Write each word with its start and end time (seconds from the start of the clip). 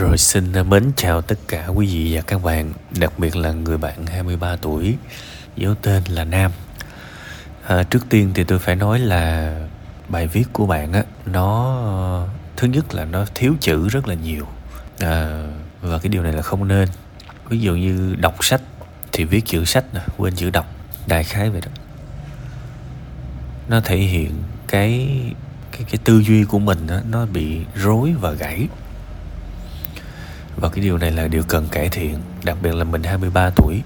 Rồi 0.00 0.18
xin 0.18 0.52
à, 0.52 0.62
mến 0.62 0.92
chào 0.96 1.22
tất 1.22 1.38
cả 1.48 1.66
quý 1.66 1.86
vị 1.86 2.16
và 2.16 2.22
các 2.22 2.42
bạn, 2.42 2.72
đặc 2.98 3.18
biệt 3.18 3.36
là 3.36 3.52
người 3.52 3.78
bạn 3.78 4.06
23 4.06 4.56
tuổi, 4.56 4.96
giấu 5.56 5.74
tên 5.74 6.02
là 6.08 6.24
Nam. 6.24 6.52
À, 7.66 7.82
trước 7.82 8.08
tiên 8.08 8.30
thì 8.34 8.44
tôi 8.44 8.58
phải 8.58 8.76
nói 8.76 8.98
là 8.98 9.54
bài 10.08 10.26
viết 10.26 10.44
của 10.52 10.66
bạn 10.66 10.92
á, 10.92 11.04
nó 11.26 12.26
thứ 12.56 12.68
nhất 12.68 12.94
là 12.94 13.04
nó 13.04 13.24
thiếu 13.34 13.54
chữ 13.60 13.88
rất 13.88 14.08
là 14.08 14.14
nhiều 14.14 14.46
à, 14.98 15.44
và 15.82 15.98
cái 15.98 16.08
điều 16.08 16.22
này 16.22 16.32
là 16.32 16.42
không 16.42 16.68
nên. 16.68 16.88
Ví 17.48 17.60
dụ 17.60 17.74
như 17.74 18.14
đọc 18.18 18.44
sách 18.44 18.62
thì 19.12 19.24
viết 19.24 19.46
chữ 19.46 19.64
sách 19.64 19.84
nè, 19.94 20.00
quên 20.16 20.36
chữ 20.36 20.50
đọc, 20.50 20.66
đại 21.06 21.24
khái 21.24 21.50
vậy 21.50 21.60
đó. 21.60 21.70
Nó 23.68 23.80
thể 23.80 23.96
hiện 23.96 24.32
cái 24.68 25.20
cái 25.72 25.82
cái 25.90 25.98
tư 26.04 26.22
duy 26.22 26.44
của 26.44 26.58
mình 26.58 26.86
đó, 26.86 27.00
nó 27.10 27.26
bị 27.26 27.60
rối 27.74 28.14
và 28.20 28.30
gãy 28.30 28.68
và 30.56 30.68
cái 30.68 30.84
điều 30.84 30.98
này 30.98 31.10
là 31.10 31.28
điều 31.28 31.42
cần 31.42 31.68
cải 31.68 31.88
thiện, 31.88 32.18
đặc 32.44 32.56
biệt 32.62 32.74
là 32.74 32.84
mình 32.84 33.02
23 33.02 33.50
tuổi. 33.56 33.82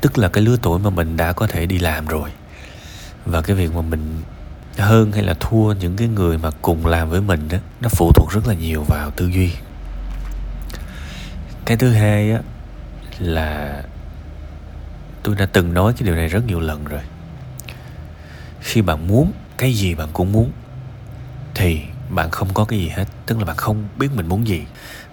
Tức 0.00 0.18
là 0.18 0.28
cái 0.28 0.44
lứa 0.44 0.56
tuổi 0.62 0.78
mà 0.78 0.90
mình 0.90 1.16
đã 1.16 1.32
có 1.32 1.46
thể 1.46 1.66
đi 1.66 1.78
làm 1.78 2.06
rồi. 2.06 2.30
Và 3.24 3.42
cái 3.42 3.56
việc 3.56 3.74
mà 3.74 3.80
mình 3.80 4.22
hơn 4.78 5.12
hay 5.12 5.22
là 5.22 5.34
thua 5.40 5.72
những 5.72 5.96
cái 5.96 6.08
người 6.08 6.38
mà 6.38 6.50
cùng 6.62 6.86
làm 6.86 7.10
với 7.10 7.20
mình 7.20 7.48
đó 7.48 7.58
nó 7.80 7.88
phụ 7.88 8.12
thuộc 8.14 8.30
rất 8.32 8.46
là 8.46 8.54
nhiều 8.54 8.84
vào 8.88 9.10
tư 9.10 9.26
duy. 9.26 9.52
Cái 11.64 11.76
thứ 11.76 11.92
hai 11.92 12.32
á, 12.32 12.40
là 13.18 13.82
tôi 15.22 15.34
đã 15.34 15.46
từng 15.46 15.74
nói 15.74 15.92
cái 15.92 16.06
điều 16.06 16.14
này 16.14 16.28
rất 16.28 16.46
nhiều 16.46 16.60
lần 16.60 16.84
rồi. 16.84 17.00
Khi 18.60 18.82
bạn 18.82 19.08
muốn 19.08 19.32
cái 19.56 19.72
gì 19.72 19.94
bạn 19.94 20.08
cũng 20.12 20.32
muốn, 20.32 20.50
thì 21.54 21.80
bạn 22.08 22.30
không 22.30 22.54
có 22.54 22.64
cái 22.64 22.78
gì 22.78 22.88
hết. 22.88 23.04
Tức 23.26 23.38
là 23.38 23.44
bạn 23.44 23.56
không 23.56 23.88
biết 23.96 24.08
mình 24.14 24.28
muốn 24.28 24.46
gì 24.46 24.64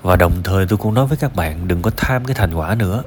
và 0.02 0.16
đồng 0.16 0.44
thời 0.44 0.66
tôi 0.66 0.78
cũng 0.78 0.94
nói 0.94 1.08
với 1.08 1.18
các 1.18 1.36
bạn 1.36 1.68
đừng 1.68 1.82
có 1.82 1.92
tham 1.98 2.26
cái 2.26 2.36
thành 2.36 2.54
quả 2.54 2.76
nữa. 2.76 3.04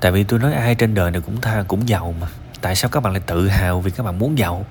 Tại 0.00 0.12
vì 0.12 0.24
tôi 0.24 0.38
nói 0.38 0.52
ai 0.52 0.74
trên 0.74 0.94
đời 0.94 1.10
này 1.10 1.20
cũng 1.20 1.40
tha 1.40 1.64
cũng 1.68 1.88
giàu 1.88 2.14
mà. 2.20 2.26
Tại 2.60 2.76
sao 2.76 2.90
các 2.90 3.02
bạn 3.02 3.12
lại 3.12 3.22
tự 3.26 3.48
hào 3.48 3.80
vì 3.80 3.90
các 3.90 4.02
bạn 4.02 4.18
muốn 4.18 4.38
giàu? 4.38 4.66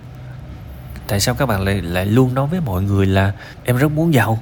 Tại 1.08 1.20
sao 1.20 1.36
các 1.36 1.46
bạn 1.46 1.62
lại 1.62 1.82
lại 1.82 2.06
luôn 2.06 2.34
nói 2.34 2.48
với 2.48 2.62
mọi 2.62 2.82
người 2.82 3.06
là 3.06 3.32
em 3.64 3.78
rất 3.78 3.92
muốn 3.92 4.14
giàu? 4.14 4.40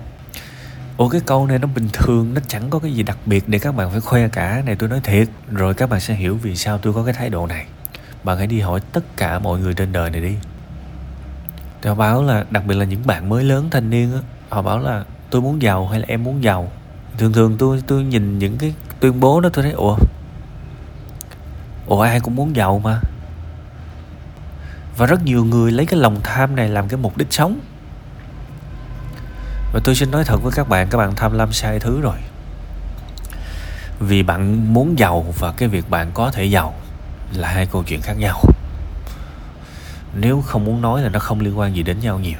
Ủa, 0.97 1.09
cái 1.09 1.21
câu 1.25 1.47
này 1.47 1.59
nó 1.59 1.67
bình 1.67 1.89
thường, 1.93 2.33
nó 2.33 2.41
chẳng 2.47 2.69
có 2.69 2.79
cái 2.79 2.93
gì 2.93 3.03
đặc 3.03 3.17
biệt 3.25 3.49
để 3.49 3.59
các 3.59 3.75
bạn 3.75 3.91
phải 3.91 3.99
khoe 3.99 4.27
cả. 4.27 4.61
Này, 4.65 4.75
tôi 4.75 4.89
nói 4.89 4.99
thiệt, 5.03 5.27
rồi 5.51 5.73
các 5.73 5.89
bạn 5.89 5.99
sẽ 5.99 6.13
hiểu 6.13 6.35
vì 6.35 6.55
sao 6.55 6.77
tôi 6.77 6.93
có 6.93 7.03
cái 7.03 7.13
thái 7.13 7.29
độ 7.29 7.47
này. 7.47 7.65
Bạn 8.23 8.37
hãy 8.37 8.47
đi 8.47 8.59
hỏi 8.59 8.81
tất 8.91 9.17
cả 9.17 9.39
mọi 9.39 9.59
người 9.59 9.73
trên 9.73 9.91
đời 9.91 10.09
này 10.09 10.21
đi. 10.21 10.35
Họ 11.83 11.95
báo 11.95 12.23
là, 12.23 12.45
đặc 12.49 12.65
biệt 12.65 12.75
là 12.75 12.85
những 12.85 13.07
bạn 13.07 13.29
mới 13.29 13.43
lớn, 13.43 13.69
thanh 13.71 13.89
niên 13.89 14.13
á, 14.13 14.19
họ 14.49 14.61
bảo 14.61 14.79
là, 14.79 15.03
tôi 15.29 15.41
muốn 15.41 15.61
giàu 15.61 15.87
hay 15.87 15.99
là 15.99 16.05
em 16.07 16.23
muốn 16.23 16.43
giàu? 16.43 16.71
Thường 17.19 17.33
thường 17.33 17.57
tôi 17.57 17.83
tôi 17.87 18.03
nhìn 18.03 18.39
những 18.39 18.57
cái 18.57 18.73
tuyên 18.99 19.19
bố 19.19 19.41
đó, 19.41 19.49
tôi 19.53 19.63
thấy, 19.63 19.71
ủa? 19.71 19.97
Ủa, 21.87 22.01
ai 22.01 22.19
cũng 22.19 22.35
muốn 22.35 22.55
giàu 22.55 22.81
mà. 22.83 23.01
Và 24.97 25.05
rất 25.05 25.23
nhiều 25.23 25.45
người 25.45 25.71
lấy 25.71 25.85
cái 25.85 25.99
lòng 25.99 26.19
tham 26.23 26.55
này 26.55 26.69
làm 26.69 26.87
cái 26.87 26.97
mục 26.97 27.17
đích 27.17 27.33
sống. 27.33 27.59
Và 29.73 29.79
tôi 29.83 29.95
xin 29.95 30.11
nói 30.11 30.23
thật 30.23 30.37
với 30.43 30.51
các 30.55 30.69
bạn 30.69 30.87
các 30.89 30.97
bạn 30.97 31.15
tham 31.15 31.33
lam 31.33 31.53
sai 31.53 31.79
thứ 31.79 32.01
rồi. 32.01 32.17
Vì 33.99 34.23
bạn 34.23 34.73
muốn 34.73 34.99
giàu 34.99 35.25
và 35.39 35.51
cái 35.51 35.69
việc 35.69 35.89
bạn 35.89 36.11
có 36.13 36.31
thể 36.31 36.45
giàu 36.45 36.73
là 37.33 37.47
hai 37.47 37.65
câu 37.65 37.83
chuyện 37.83 38.01
khác 38.01 38.13
nhau. 38.17 38.41
Nếu 40.13 40.41
không 40.41 40.65
muốn 40.65 40.81
nói 40.81 41.01
là 41.01 41.09
nó 41.09 41.19
không 41.19 41.39
liên 41.39 41.59
quan 41.59 41.75
gì 41.75 41.83
đến 41.83 41.99
nhau 41.99 42.19
nhiều. 42.19 42.39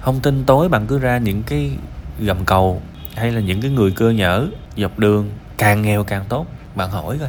Không 0.00 0.20
tin 0.20 0.44
tối 0.44 0.68
bạn 0.68 0.86
cứ 0.86 0.98
ra 0.98 1.18
những 1.18 1.42
cái 1.42 1.70
gầm 2.18 2.44
cầu, 2.44 2.82
hay 3.14 3.32
là 3.32 3.40
những 3.40 3.60
cái 3.60 3.70
người 3.70 3.90
cơ 3.90 4.10
nhở, 4.10 4.46
dọc 4.76 4.98
đường, 4.98 5.30
càng 5.58 5.82
nghèo 5.82 6.04
càng 6.04 6.24
tốt. 6.28 6.46
Bạn 6.74 6.90
hỏi 6.90 7.18
coi, 7.18 7.28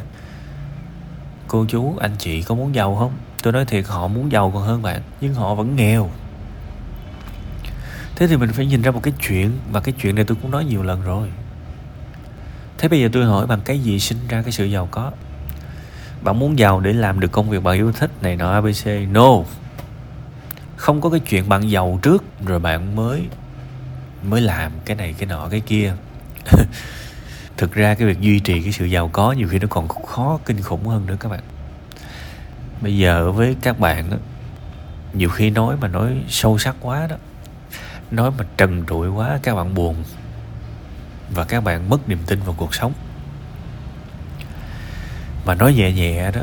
cô 1.48 1.66
chú, 1.68 1.96
anh 2.00 2.12
chị 2.18 2.42
có 2.42 2.54
muốn 2.54 2.74
giàu 2.74 2.96
không? 2.96 3.12
Tôi 3.42 3.52
nói 3.52 3.64
thiệt, 3.64 3.84
họ 3.86 4.08
muốn 4.08 4.32
giàu 4.32 4.50
còn 4.54 4.62
hơn 4.62 4.82
bạn, 4.82 5.00
nhưng 5.20 5.34
họ 5.34 5.54
vẫn 5.54 5.76
nghèo. 5.76 6.10
Thế 8.16 8.26
thì 8.26 8.36
mình 8.36 8.52
phải 8.52 8.66
nhìn 8.66 8.82
ra 8.82 8.90
một 8.90 9.00
cái 9.02 9.14
chuyện, 9.28 9.50
và 9.72 9.80
cái 9.80 9.94
chuyện 10.02 10.14
này 10.14 10.24
tôi 10.24 10.36
cũng 10.42 10.50
nói 10.50 10.64
nhiều 10.64 10.82
lần 10.82 11.02
rồi. 11.02 11.28
Thế 12.78 12.88
bây 12.88 13.00
giờ 13.00 13.08
tôi 13.12 13.24
hỏi 13.24 13.46
bằng 13.46 13.60
cái 13.64 13.78
gì 13.78 14.00
sinh 14.00 14.18
ra 14.28 14.42
cái 14.42 14.52
sự 14.52 14.64
giàu 14.64 14.88
có? 14.90 15.12
Bạn 16.22 16.38
muốn 16.38 16.58
giàu 16.58 16.80
để 16.80 16.92
làm 16.92 17.20
được 17.20 17.32
công 17.32 17.50
việc 17.50 17.62
bạn 17.62 17.74
yêu 17.74 17.92
thích 17.92 18.10
này 18.22 18.36
nọ 18.36 18.52
abc 18.52 18.86
no. 19.10 19.30
Không 20.76 21.00
có 21.00 21.10
cái 21.10 21.20
chuyện 21.20 21.48
bạn 21.48 21.70
giàu 21.70 21.98
trước 22.02 22.24
rồi 22.46 22.58
bạn 22.58 22.96
mới 22.96 23.26
mới 24.22 24.40
làm 24.40 24.72
cái 24.84 24.96
này 24.96 25.14
cái 25.18 25.26
nọ 25.26 25.48
cái 25.50 25.60
kia. 25.60 25.94
Thực 27.56 27.72
ra 27.72 27.94
cái 27.94 28.08
việc 28.08 28.20
duy 28.20 28.40
trì 28.40 28.62
cái 28.62 28.72
sự 28.72 28.84
giàu 28.84 29.10
có 29.12 29.32
nhiều 29.32 29.48
khi 29.48 29.58
nó 29.58 29.66
còn 29.70 29.88
khó 29.88 30.38
kinh 30.44 30.62
khủng 30.62 30.86
hơn 30.86 31.06
nữa 31.06 31.16
các 31.20 31.28
bạn. 31.28 31.40
Bây 32.80 32.96
giờ 32.98 33.32
với 33.32 33.56
các 33.62 33.78
bạn 33.78 34.10
đó, 34.10 34.16
nhiều 35.12 35.28
khi 35.28 35.50
nói 35.50 35.76
mà 35.80 35.88
nói 35.88 36.22
sâu 36.28 36.58
sắc 36.58 36.76
quá 36.80 37.06
đó 37.06 37.16
nói 38.10 38.30
mà 38.38 38.44
trần 38.56 38.84
trụi 38.88 39.08
quá 39.08 39.38
các 39.42 39.54
bạn 39.54 39.74
buồn 39.74 40.04
và 41.30 41.44
các 41.44 41.64
bạn 41.64 41.88
mất 41.88 42.08
niềm 42.08 42.18
tin 42.26 42.40
vào 42.40 42.54
cuộc 42.58 42.74
sống. 42.74 42.92
Mà 45.44 45.54
nói 45.54 45.74
nhẹ 45.74 45.92
nhẹ 45.92 46.30
đó 46.30 46.40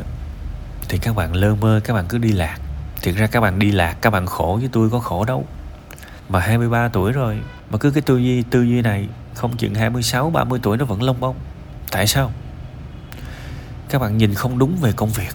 thì 0.88 0.98
các 0.98 1.16
bạn 1.16 1.34
lơ 1.34 1.54
mơ 1.54 1.80
các 1.84 1.94
bạn 1.94 2.04
cứ 2.08 2.18
đi 2.18 2.32
lạc. 2.32 2.58
Thiệt 3.02 3.14
ra 3.14 3.26
các 3.26 3.40
bạn 3.40 3.58
đi 3.58 3.70
lạc 3.70 3.96
các 4.00 4.10
bạn 4.10 4.26
khổ 4.26 4.58
với 4.60 4.68
tôi 4.72 4.90
có 4.90 4.98
khổ 4.98 5.24
đâu. 5.24 5.46
Mà 6.28 6.40
23 6.40 6.88
tuổi 6.88 7.12
rồi 7.12 7.38
mà 7.70 7.78
cứ 7.78 7.90
cái 7.90 8.02
tư 8.02 8.18
duy 8.18 8.42
tư 8.42 8.62
duy 8.62 8.82
này 8.82 9.08
không 9.34 9.56
chừng 9.56 9.74
26 9.74 10.30
30 10.30 10.60
tuổi 10.62 10.76
nó 10.76 10.84
vẫn 10.84 11.02
lông 11.02 11.20
bông 11.20 11.36
tại 11.90 12.06
sao? 12.06 12.32
Các 13.88 13.98
bạn 13.98 14.18
nhìn 14.18 14.34
không 14.34 14.58
đúng 14.58 14.76
về 14.76 14.92
công 14.92 15.08
việc. 15.08 15.34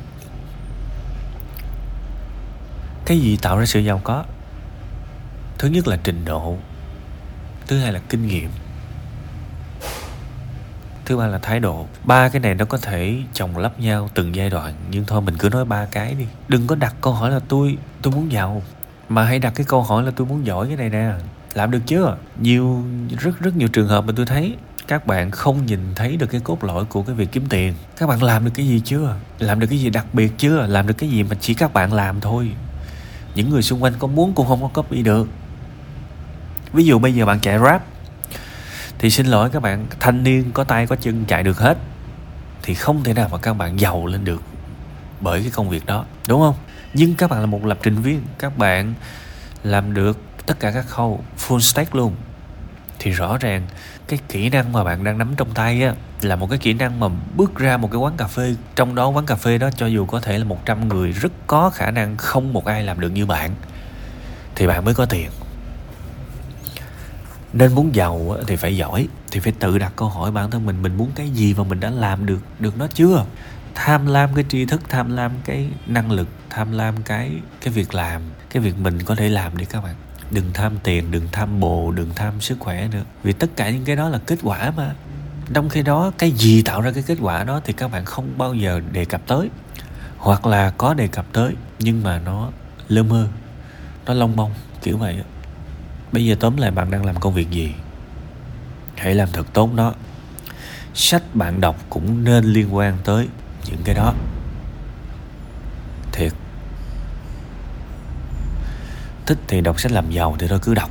Cái 3.06 3.20
gì 3.20 3.38
tạo 3.42 3.58
ra 3.58 3.66
sự 3.66 3.80
giàu 3.80 4.02
có? 4.04 4.24
Thứ 5.58 5.68
nhất 5.68 5.88
là 5.88 5.98
trình 6.04 6.26
độ. 6.26 6.58
Thứ 7.68 7.80
hai 7.80 7.94
là 7.94 8.00
kinh 8.10 8.28
nghiệm. 8.28 8.50
Thứ 11.06 11.18
ba 11.18 11.28
là 11.28 11.38
thái 11.38 11.60
độ. 11.60 11.88
Ba 12.04 12.30
cái 12.30 12.40
này 12.40 12.56
nó 12.56 12.66
có 12.66 12.78
thể 12.78 13.16
chồng 13.34 13.58
lắp 13.58 13.80
nhau 13.80 14.10
từng 14.14 14.36
giai 14.36 14.50
đoạn, 14.50 14.74
nhưng 14.92 15.06
thôi 15.06 15.22
mình 15.22 15.38
cứ 15.38 15.50
nói 15.50 15.66
ba 15.66 15.86
cái 15.86 16.14
đi. 16.14 16.26
Đừng 16.48 16.68
có 16.68 16.76
đặt 16.76 16.96
câu 17.02 17.14
hỏi 17.14 17.32
là 17.32 17.40
tôi 17.48 17.78
tôi 18.02 18.14
muốn 18.14 18.32
giàu. 18.32 18.62
Mà 19.10 19.24
hãy 19.24 19.40
đặt 19.40 19.54
cái 19.56 19.66
câu 19.70 19.84
hỏi 19.84 20.04
là 20.04 20.12
tôi 20.16 20.28
muốn 20.28 20.46
giỏi 20.46 20.68
cái 20.68 20.78
này 20.78 20.90
nè 20.90 21.12
làm 21.54 21.72
được 21.72 21.80
chưa? 21.86 22.18
Nhiều, 22.42 22.84
rất 23.20 23.40
rất 23.40 23.56
nhiều 23.56 23.68
trường 23.68 23.88
hợp 23.88 24.06
mà 24.06 24.14
tôi 24.16 24.26
thấy 24.26 24.56
các 24.88 25.08
bạn 25.08 25.32
không 25.32 25.66
nhìn 25.66 25.80
thấy 25.96 26.18
được 26.18 26.28
cái 26.28 26.42
cốt 26.42 26.64
lõi 26.64 26.86
của 26.86 27.04
cái 27.04 27.16
việc 27.16 27.32
kiếm 27.32 27.46
tiền. 27.50 27.74
Các 27.98 28.10
bạn 28.10 28.24
làm 28.24 28.46
được 28.46 28.52
cái 28.56 28.68
gì 28.68 28.82
chưa? 28.86 29.16
Làm 29.40 29.60
được 29.60 29.68
cái 29.68 29.80
gì 29.80 29.90
đặc 29.90 30.06
biệt 30.14 30.32
chưa? 30.38 30.66
Làm 30.68 30.88
được 30.88 30.98
cái 30.98 31.10
gì 31.10 31.24
mà 31.24 31.36
chỉ 31.40 31.54
các 31.54 31.74
bạn 31.74 31.94
làm 31.94 32.22
thôi. 32.22 32.52
Những 33.36 33.50
người 33.50 33.62
xung 33.62 33.84
quanh 33.84 33.94
có 34.00 34.08
muốn 34.08 34.34
cũng 34.34 34.48
không 34.48 34.62
có 34.62 34.68
copy 34.68 35.04
được. 35.04 35.28
Ví 36.74 36.86
dụ 36.86 37.00
bây 37.00 37.14
giờ 37.14 37.26
bạn 37.26 37.40
chạy 37.40 37.60
rap 37.60 37.84
thì 39.00 39.10
xin 39.10 39.26
lỗi 39.26 39.50
các 39.50 39.62
bạn, 39.62 39.86
thanh 40.00 40.24
niên 40.24 40.52
có 40.52 40.64
tay 40.64 40.88
có 40.88 40.96
chân 40.96 41.26
chạy 41.28 41.44
được 41.44 41.60
hết, 41.60 41.78
thì 42.62 42.74
không 42.74 43.04
thể 43.04 43.14
nào 43.14 43.30
mà 43.32 43.38
các 43.38 43.54
bạn 43.54 43.80
giàu 43.80 44.06
lên 44.06 44.26
được 44.26 44.42
bởi 45.22 45.42
cái 45.42 45.52
công 45.52 45.70
việc 45.70 45.86
đó, 45.86 46.06
đúng 46.28 46.42
không? 46.42 46.56
Nhưng 46.94 47.16
các 47.16 47.30
bạn 47.30 47.40
là 47.40 47.46
một 47.46 47.66
lập 47.66 47.80
trình 47.84 47.96
viên, 47.96 48.22
các 48.40 48.58
bạn 48.58 48.94
làm 49.64 49.94
được 49.94 50.20
tất 50.46 50.60
cả 50.60 50.72
các 50.72 50.86
khâu, 50.88 51.24
full 51.48 51.60
stack 51.60 51.96
luôn. 51.96 52.16
Thì 53.00 53.12
rõ 53.12 53.38
ràng, 53.38 53.68
cái 54.08 54.20
kỹ 54.30 54.50
năng 54.50 54.72
mà 54.72 54.84
bạn 54.84 55.04
đang 55.04 55.18
nắm 55.18 55.34
trong 55.38 55.54
tay 55.54 55.84
á, 55.84 55.94
là 56.22 56.36
một 56.36 56.50
cái 56.50 56.60
kỹ 56.60 56.74
năng 56.74 57.00
mà 57.00 57.08
bước 57.36 57.56
ra 57.56 57.78
một 57.78 57.92
cái 57.92 57.98
quán 57.98 58.18
cà 58.18 58.28
phê. 58.28 58.56
Trong 58.76 58.96
đó, 58.96 59.08
quán 59.08 59.26
cà 59.26 59.36
phê 59.36 59.58
đó 59.58 59.70
cho 59.76 59.86
dù 59.86 60.06
có 60.06 60.20
thể 60.20 60.38
là 60.38 60.46
100 60.46 60.88
người, 60.88 61.12
rất 61.12 61.32
có 61.48 61.70
khả 61.70 61.92
năng 61.92 62.18
không 62.18 62.54
một 62.54 62.66
ai 62.66 62.84
làm 62.84 63.00
được 63.00 63.10
như 63.10 63.26
bạn, 63.26 63.52
thì 64.56 64.68
bạn 64.68 64.86
mới 64.86 64.94
có 64.94 65.06
tiền. 65.06 65.30
Nên 67.54 67.76
muốn 67.76 67.96
giàu 67.96 68.38
thì 68.48 68.56
phải 68.56 68.78
giỏi, 68.78 69.08
thì 69.32 69.40
phải 69.40 69.54
tự 69.60 69.78
đặt 69.78 69.94
câu 69.96 70.10
hỏi 70.10 70.32
bản 70.32 70.52
thân 70.52 70.66
mình 70.66 70.82
mình 70.82 70.98
muốn 70.98 71.12
cái 71.16 71.30
gì 71.30 71.54
và 71.54 71.64
mình 71.64 71.80
đã 71.80 71.90
làm 71.90 72.26
được 72.26 72.40
được 72.60 72.78
nó 72.78 72.88
chưa? 72.94 73.26
Tham 73.76 74.06
lam 74.06 74.36
cái 74.36 74.46
tri 74.50 74.66
thức, 74.66 74.82
tham 74.90 75.16
lam 75.16 75.32
cái 75.46 75.68
năng 75.88 76.12
lực, 76.12 76.28
tham 76.50 76.72
lam 76.72 77.04
cái 77.04 77.32
cái 77.62 77.74
việc 77.74 77.94
làm, 77.94 78.22
cái 78.50 78.64
việc 78.64 78.78
mình 78.78 79.04
có 79.04 79.16
thể 79.16 79.30
làm 79.30 79.58
đi 79.58 79.66
các 79.66 79.84
bạn 79.84 79.96
đừng 80.32 80.52
tham 80.54 80.74
tiền, 80.84 81.12
đừng 81.12 81.28
tham 81.32 81.60
bồ, 81.60 81.92
đừng 81.92 82.10
tham 82.16 82.42
sức 82.42 82.60
khỏe 82.60 82.88
nữa. 82.92 83.04
Vì 83.24 83.34
tất 83.34 83.48
cả 83.56 83.70
những 83.70 83.86
cái 83.86 83.96
đó 83.96 84.10
là 84.10 84.18
kết 84.18 84.40
quả 84.44 84.72
mà. 84.78 84.96
Trong 85.54 85.70
khi 85.70 85.82
đó, 85.82 86.12
cái 86.18 86.32
gì 86.32 86.62
tạo 86.62 86.82
ra 86.82 86.92
cái 86.92 87.04
kết 87.08 87.18
quả 87.22 87.44
đó 87.44 87.62
thì 87.66 87.74
các 87.74 87.92
bạn 87.92 88.06
không 88.06 88.38
bao 88.38 88.54
giờ 88.54 88.82
đề 88.92 89.06
cập 89.06 89.22
tới. 89.28 89.50
Hoặc 90.18 90.46
là 90.46 90.70
có 90.70 90.94
đề 90.94 91.08
cập 91.08 91.26
tới, 91.34 91.54
nhưng 91.80 92.04
mà 92.04 92.20
nó 92.20 92.50
lơ 92.88 93.04
mơ, 93.04 93.28
nó 94.06 94.14
lông 94.14 94.36
bông 94.36 94.52
kiểu 94.82 94.98
vậy 94.98 95.24
bây 96.12 96.26
giờ 96.26 96.36
tóm 96.40 96.58
lại 96.58 96.72
bạn 96.72 96.92
đang 96.92 97.06
làm 97.06 97.20
công 97.20 97.34
việc 97.34 97.50
gì? 97.50 97.74
Hãy 98.96 99.16
làm 99.16 99.30
thật 99.34 99.48
tốt 99.54 99.74
đó. 99.76 99.94
Sách 100.94 101.24
bạn 101.34 101.62
đọc 101.62 101.76
cũng 101.90 102.24
nên 102.24 102.44
liên 102.44 102.76
quan 102.76 102.98
tới 103.04 103.28
những 103.66 103.82
cái 103.84 103.96
đó 103.96 104.14
thiệt 106.12 106.34
thích 109.26 109.38
thì 109.48 109.62
đọc 109.62 109.80
sách 109.80 109.92
làm 109.92 110.12
giàu 110.12 110.36
thì 110.40 110.48
thôi, 110.48 110.60
cứ 110.62 110.74
đọc. 110.74 110.90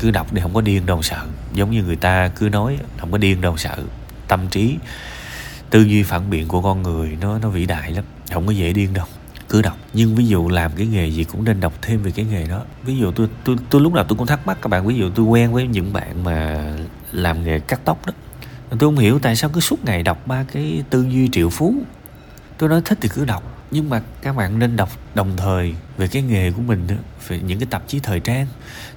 Cứ 0.00 0.10
đọc 0.10 0.32
đi 0.32 0.42
không 0.42 0.54
có 0.54 0.60
điên 0.60 0.86
đâu 0.86 1.02
sợ. 1.02 1.26
Giống 1.52 1.70
như 1.70 1.82
người 1.82 1.96
ta 1.96 2.28
cứ 2.28 2.48
nói, 2.48 2.78
không 2.98 3.12
có 3.12 3.18
điên 3.18 3.40
đâu 3.40 3.56
sợ. 3.56 3.78
Tâm 4.28 4.48
trí, 4.48 4.76
tư 5.70 5.82
duy 5.82 6.02
phản 6.02 6.30
biện 6.30 6.48
của 6.48 6.62
con 6.62 6.82
người 6.82 7.16
nó 7.20 7.38
nó 7.38 7.48
vĩ 7.48 7.66
đại 7.66 7.92
lắm, 7.92 8.04
không 8.32 8.46
có 8.46 8.52
dễ 8.52 8.72
điên 8.72 8.94
đâu. 8.94 9.06
Cứ 9.48 9.62
đọc. 9.62 9.76
Nhưng 9.92 10.14
ví 10.14 10.26
dụ 10.26 10.48
làm 10.48 10.72
cái 10.76 10.86
nghề 10.86 11.06
gì 11.10 11.24
cũng 11.24 11.44
nên 11.44 11.60
đọc 11.60 11.72
thêm 11.82 12.02
về 12.02 12.10
cái 12.10 12.24
nghề 12.24 12.46
đó. 12.46 12.62
Ví 12.82 12.96
dụ 12.96 13.12
tôi 13.12 13.28
tôi 13.44 13.56
tôi 13.70 13.80
lúc 13.80 13.94
nào 13.94 14.04
tôi 14.08 14.18
cũng 14.18 14.26
thắc 14.26 14.46
mắc 14.46 14.58
các 14.62 14.68
bạn, 14.68 14.86
ví 14.86 14.96
dụ 14.96 15.10
tôi 15.10 15.26
quen 15.26 15.52
với 15.52 15.66
những 15.66 15.92
bạn 15.92 16.24
mà 16.24 16.66
làm 17.12 17.44
nghề 17.44 17.58
cắt 17.60 17.80
tóc 17.84 18.06
đó. 18.06 18.12
Tôi 18.70 18.78
không 18.78 18.98
hiểu 18.98 19.18
tại 19.18 19.36
sao 19.36 19.50
cứ 19.50 19.60
suốt 19.60 19.84
ngày 19.84 20.02
đọc 20.02 20.26
ba 20.26 20.44
cái 20.52 20.82
tư 20.90 21.06
duy 21.10 21.28
triệu 21.32 21.50
phú. 21.50 21.74
Tôi 22.58 22.68
nói 22.68 22.82
thích 22.84 22.98
thì 23.00 23.08
cứ 23.08 23.24
đọc 23.24 23.49
nhưng 23.70 23.90
mà 23.90 24.02
các 24.22 24.36
bạn 24.36 24.58
nên 24.58 24.76
đọc 24.76 24.90
đồng 25.14 25.36
thời 25.36 25.74
về 25.96 26.08
cái 26.08 26.22
nghề 26.22 26.52
của 26.52 26.62
mình 26.62 26.86
về 27.28 27.40
những 27.40 27.58
cái 27.58 27.66
tạp 27.70 27.82
chí 27.88 28.00
thời 28.00 28.20
trang. 28.20 28.46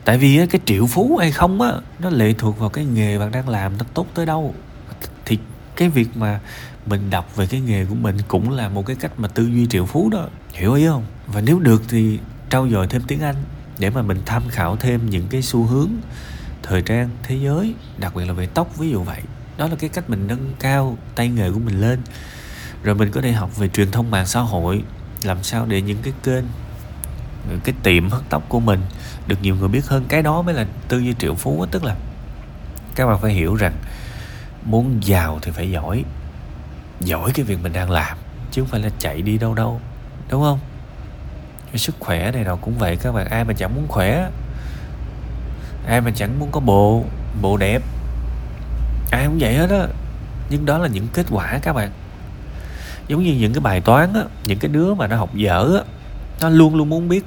Tại 0.06 0.18
vì 0.18 0.48
cái 0.50 0.62
triệu 0.66 0.88
phú 0.88 1.18
hay 1.18 1.31
không 1.31 1.62
á, 1.62 1.72
nó 2.00 2.10
lệ 2.10 2.34
thuộc 2.38 2.60
vào 2.60 2.70
cái 2.70 2.86
nghề 2.86 3.20
bạn 3.20 3.31
đang 3.31 3.50
làm 3.50 3.78
nó 3.78 3.86
tốt 3.94 4.08
tới 4.14 4.25
đâu. 4.25 4.56
Thì 5.25 5.38
cái 5.75 5.90
việc 5.90 6.18
mà 6.18 6.40
mình 6.86 7.10
đọc 7.10 7.36
về 7.36 7.48
cái 7.48 7.62
nghề 7.62 7.86
của 7.86 7.96
mình 7.96 8.18
cũng 8.28 8.52
là 8.52 8.70
một 8.70 8.86
cái 8.86 8.96
cách 8.96 9.12
mà 9.18 9.28
tư 9.28 9.46
duy 9.46 9.68
triệu 9.68 9.86
phú 9.86 10.10
đó. 10.10 10.28
Hiểu 10.54 10.74
ý 10.74 10.86
không? 10.86 11.06
Và 11.28 11.42
nếu 11.42 11.60
được 11.60 11.84
thì 11.90 12.20
trau 12.50 12.70
dồi 12.70 12.88
thêm 12.88 13.02
tiếng 13.08 13.22
anh 13.22 13.36
để 13.80 13.90
mà 13.90 14.02
mình 14.02 14.22
tham 14.25 14.44
khảo 14.50 14.75
thêm 14.75 15.10
những 15.10 15.28
cái 15.28 15.42
xu 15.42 15.64
hướng 15.64 15.90
thời 16.64 16.81
trang 16.81 17.10
thế 17.24 17.36
giới, 17.36 17.74
đặc 17.98 18.16
biệt 18.16 18.25
là 18.25 18.34
về 18.34 18.48
tóc, 18.54 18.78
ví 18.78 18.90
dụ 18.90 19.04
vậy. 19.04 19.22
Đó 19.58 19.68
là 19.68 19.75
cái 19.75 19.90
cách 19.90 20.10
mình 20.10 20.28
nâng 20.28 20.54
cao 20.60 20.98
tay 21.16 21.30
nghề 21.30 21.52
của 21.52 21.60
mình 21.60 21.81
lên 21.81 22.00
rồi 22.83 22.95
mình 22.95 23.12
có 23.12 23.21
thể 23.21 23.31
học 23.31 23.57
về 23.57 23.68
truyền 23.68 23.91
thông 23.91 24.12
mạng 24.12 24.25
xã 24.25 24.39
hội, 24.39 24.83
làm 25.24 25.44
sao 25.44 25.65
để 25.65 25.81
những 25.81 25.97
cái 26.03 26.13
kênh, 26.24 26.44
cái 27.63 27.75
tiệm 27.83 28.09
hớt 28.09 28.21
tóc 28.30 28.44
của 28.50 28.59
mình 28.59 28.81
được 29.27 29.41
nhiều 29.41 29.56
người 29.56 29.68
biết 29.68 29.85
hơn. 29.88 30.06
Cái 30.09 30.21
đó 30.21 30.41
mới 30.41 30.56
là 30.56 30.65
tư 30.88 31.00
duy 31.00 31.13
triệu 31.19 31.35
phú 31.35 31.57
đó. 31.59 31.68
tức 31.71 31.83
là 31.83 31.95
các 32.95 33.07
bạn 33.07 33.19
phải 33.21 33.33
hiểu 33.33 33.56
rằng 33.56 33.74
muốn 34.65 35.00
giàu 35.03 35.39
thì 35.41 35.51
phải 35.51 35.71
giỏi 35.71 36.03
giỏi 37.00 37.31
cái 37.33 37.45
việc 37.45 37.57
mình 37.63 37.74
đang 37.74 37.91
làm, 37.91 38.18
chứ 38.51 38.62
không 38.62 38.69
phải 38.69 38.80
là 38.80 38.89
chạy 39.00 39.21
đi 39.21 39.38
đâu 39.38 39.53
đâu, 39.53 39.81
đúng 40.29 40.41
không? 40.41 40.59
Cái 41.71 41.77
sức 41.77 41.95
khỏe 42.00 42.31
này 42.31 42.44
nào 42.44 42.57
cũng 42.57 42.77
vậy, 42.77 42.95
các 42.95 43.12
bạn, 43.12 43.27
ai 43.29 43.44
mà 43.44 43.53
chẳng 43.53 43.75
muốn 43.75 43.88
khỏe, 43.88 44.29
ai 45.88 46.01
mà 46.01 46.12
chẳng 46.15 46.39
muốn 46.39 46.51
có 46.51 46.59
bộ 46.59 47.03
bộ 47.41 47.57
đẹp, 47.57 47.81
ai 49.12 49.25
cũng 49.25 49.38
vậy 49.39 49.56
hết 49.56 49.69
á. 49.69 49.88
Nhưng 50.50 50.65
đó 50.65 50.77
là 50.77 50.88
những 50.88 51.07
kết 51.13 51.25
quả, 51.29 51.59
các 51.62 51.74
bạn 51.74 51.91
giống 53.07 53.23
như 53.23 53.33
những 53.33 53.53
cái 53.53 53.61
bài 53.61 53.81
toán 53.81 54.13
á, 54.13 54.23
những 54.45 54.59
cái 54.59 54.69
đứa 54.69 54.94
mà 54.94 55.07
nó 55.07 55.15
học 55.15 55.35
dở 55.35 55.75
á, 55.75 55.83
nó 56.41 56.50
luôn 56.50 56.75
luôn 56.75 56.89
muốn 56.89 57.09
biết 57.09 57.25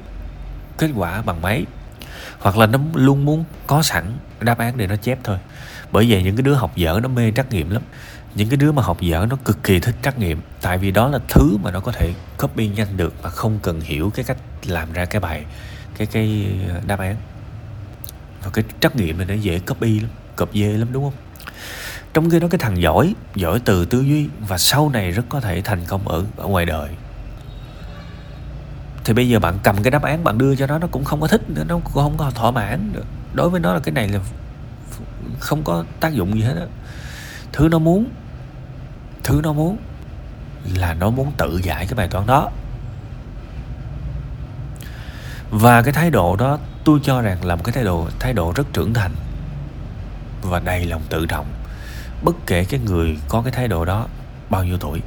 kết 0.78 0.90
quả 0.94 1.22
bằng 1.22 1.42
mấy 1.42 1.66
hoặc 2.38 2.56
là 2.56 2.66
nó 2.66 2.78
luôn 2.94 3.24
muốn 3.24 3.44
có 3.66 3.82
sẵn 3.82 4.04
đáp 4.40 4.58
án 4.58 4.76
để 4.76 4.86
nó 4.86 4.96
chép 4.96 5.18
thôi. 5.24 5.38
Bởi 5.92 6.06
vậy 6.10 6.22
những 6.22 6.36
cái 6.36 6.42
đứa 6.42 6.54
học 6.54 6.76
dở 6.76 7.00
nó 7.02 7.08
mê 7.08 7.32
trắc 7.36 7.52
nghiệm 7.52 7.70
lắm. 7.70 7.82
Những 8.34 8.48
cái 8.48 8.56
đứa 8.56 8.72
mà 8.72 8.82
học 8.82 9.00
dở 9.00 9.26
nó 9.30 9.36
cực 9.44 9.62
kỳ 9.62 9.80
thích 9.80 9.94
trắc 10.02 10.18
nghiệm. 10.18 10.40
Tại 10.60 10.78
vì 10.78 10.90
đó 10.90 11.08
là 11.08 11.18
thứ 11.28 11.56
mà 11.62 11.70
nó 11.70 11.80
có 11.80 11.92
thể 11.92 12.12
copy 12.38 12.68
nhanh 12.68 12.96
được 12.96 13.14
mà 13.22 13.30
không 13.30 13.58
cần 13.62 13.80
hiểu 13.80 14.10
cái 14.14 14.24
cách 14.24 14.36
làm 14.66 14.92
ra 14.92 15.04
cái 15.04 15.20
bài, 15.20 15.44
cái 15.98 16.06
cái 16.06 16.46
ờ, 16.68 16.80
đáp 16.86 16.98
án. 16.98 17.16
Và 18.44 18.50
cái 18.52 18.64
trắc 18.80 18.96
nghiệm 18.96 19.18
này 19.18 19.26
nó 19.26 19.34
dễ 19.34 19.58
copy 19.58 20.00
lắm 20.00 20.10
cập 20.36 20.48
dê 20.54 20.72
lắm, 20.72 20.88
đúng 20.92 21.04
không? 21.04 21.14
Trong 22.16 22.30
khi 22.30 22.40
đó 22.40 22.48
cái 22.50 22.58
thằng 22.58 22.82
giỏi 22.82 23.14
giỏi 23.34 23.60
từ 23.64 23.84
tư 23.84 24.00
duy 24.00 24.28
và 24.48 24.58
sau 24.58 24.88
này 24.88 25.10
rất 25.10 25.22
có 25.28 25.40
thể 25.40 25.62
thành 25.62 25.84
công 25.86 26.08
ở 26.08 26.24
ở 26.36 26.46
ngoài 26.46 26.66
đời. 26.66 26.90
Thì 29.04 29.12
bây 29.12 29.28
giờ 29.28 29.38
bạn 29.38 29.58
cầm 29.62 29.82
cái 29.82 29.90
đáp 29.90 30.02
án 30.02 30.24
bạn 30.24 30.38
đưa 30.38 30.56
cho 30.56 30.66
nó 30.66 30.78
nó 30.78 30.86
cũng 30.86 31.04
không 31.04 31.20
có 31.20 31.26
thích 31.26 31.50
nữa 31.50 31.64
nó 31.68 31.78
cũng 31.84 31.92
không 31.92 32.16
có 32.16 32.30
thỏa 32.30 32.50
mãn 32.50 32.92
được. 32.92 33.04
Đối 33.34 33.50
với 33.50 33.60
nó 33.60 33.74
là 33.74 33.80
cái 33.80 33.92
này 33.92 34.08
là 34.08 34.20
không 35.38 35.64
có 35.64 35.84
tác 36.00 36.12
dụng 36.12 36.34
gì 36.34 36.42
hết 36.42 36.54
á. 36.60 36.66
Thứ 37.52 37.68
nó 37.68 37.78
muốn, 37.78 38.06
thứ 39.22 39.40
nó 39.42 39.52
muốn 39.52 39.76
là 40.74 40.94
nó 40.94 41.10
muốn 41.10 41.32
tự 41.36 41.60
giải 41.62 41.86
cái 41.86 41.94
bài 41.94 42.08
toán 42.08 42.26
đó. 42.26 42.50
Và 45.50 45.82
cái 45.82 45.92
thái 45.92 46.10
độ 46.10 46.36
đó, 46.36 46.58
tôi 46.84 47.00
cho 47.02 47.20
rằng 47.20 47.44
là 47.44 47.56
một 47.56 47.62
cái 47.64 47.72
thái 47.72 47.84
độ 47.84 48.08
thái 48.18 48.32
độ 48.32 48.52
rất 48.56 48.72
trưởng 48.72 48.94
thành 48.94 49.12
và 50.42 50.60
đầy 50.60 50.84
lòng 50.84 51.02
tự 51.08 51.26
trọng 51.26 51.46
bất 52.22 52.36
kể 52.46 52.64
cái 52.64 52.80
người 52.80 53.18
có 53.28 53.42
cái 53.42 53.52
thái 53.52 53.68
độ 53.68 53.84
đó 53.84 54.06
bao 54.50 54.64
nhiêu 54.64 54.78
tuổi. 54.78 55.02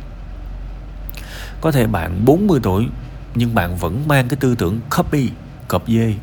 Có 1.62 1.72
thể 1.72 1.88
bạn 1.88 2.26
40 2.26 2.60
tuổi, 2.64 2.88
nhưng 3.36 3.56
bạn 3.56 3.78
vẫn 3.78 4.08
mang 4.08 4.28
cái 4.28 4.38
tư 4.40 4.56
tưởng 4.56 4.80
copy, 4.98 5.30
cọp 5.68 5.88
dê. 5.88 6.14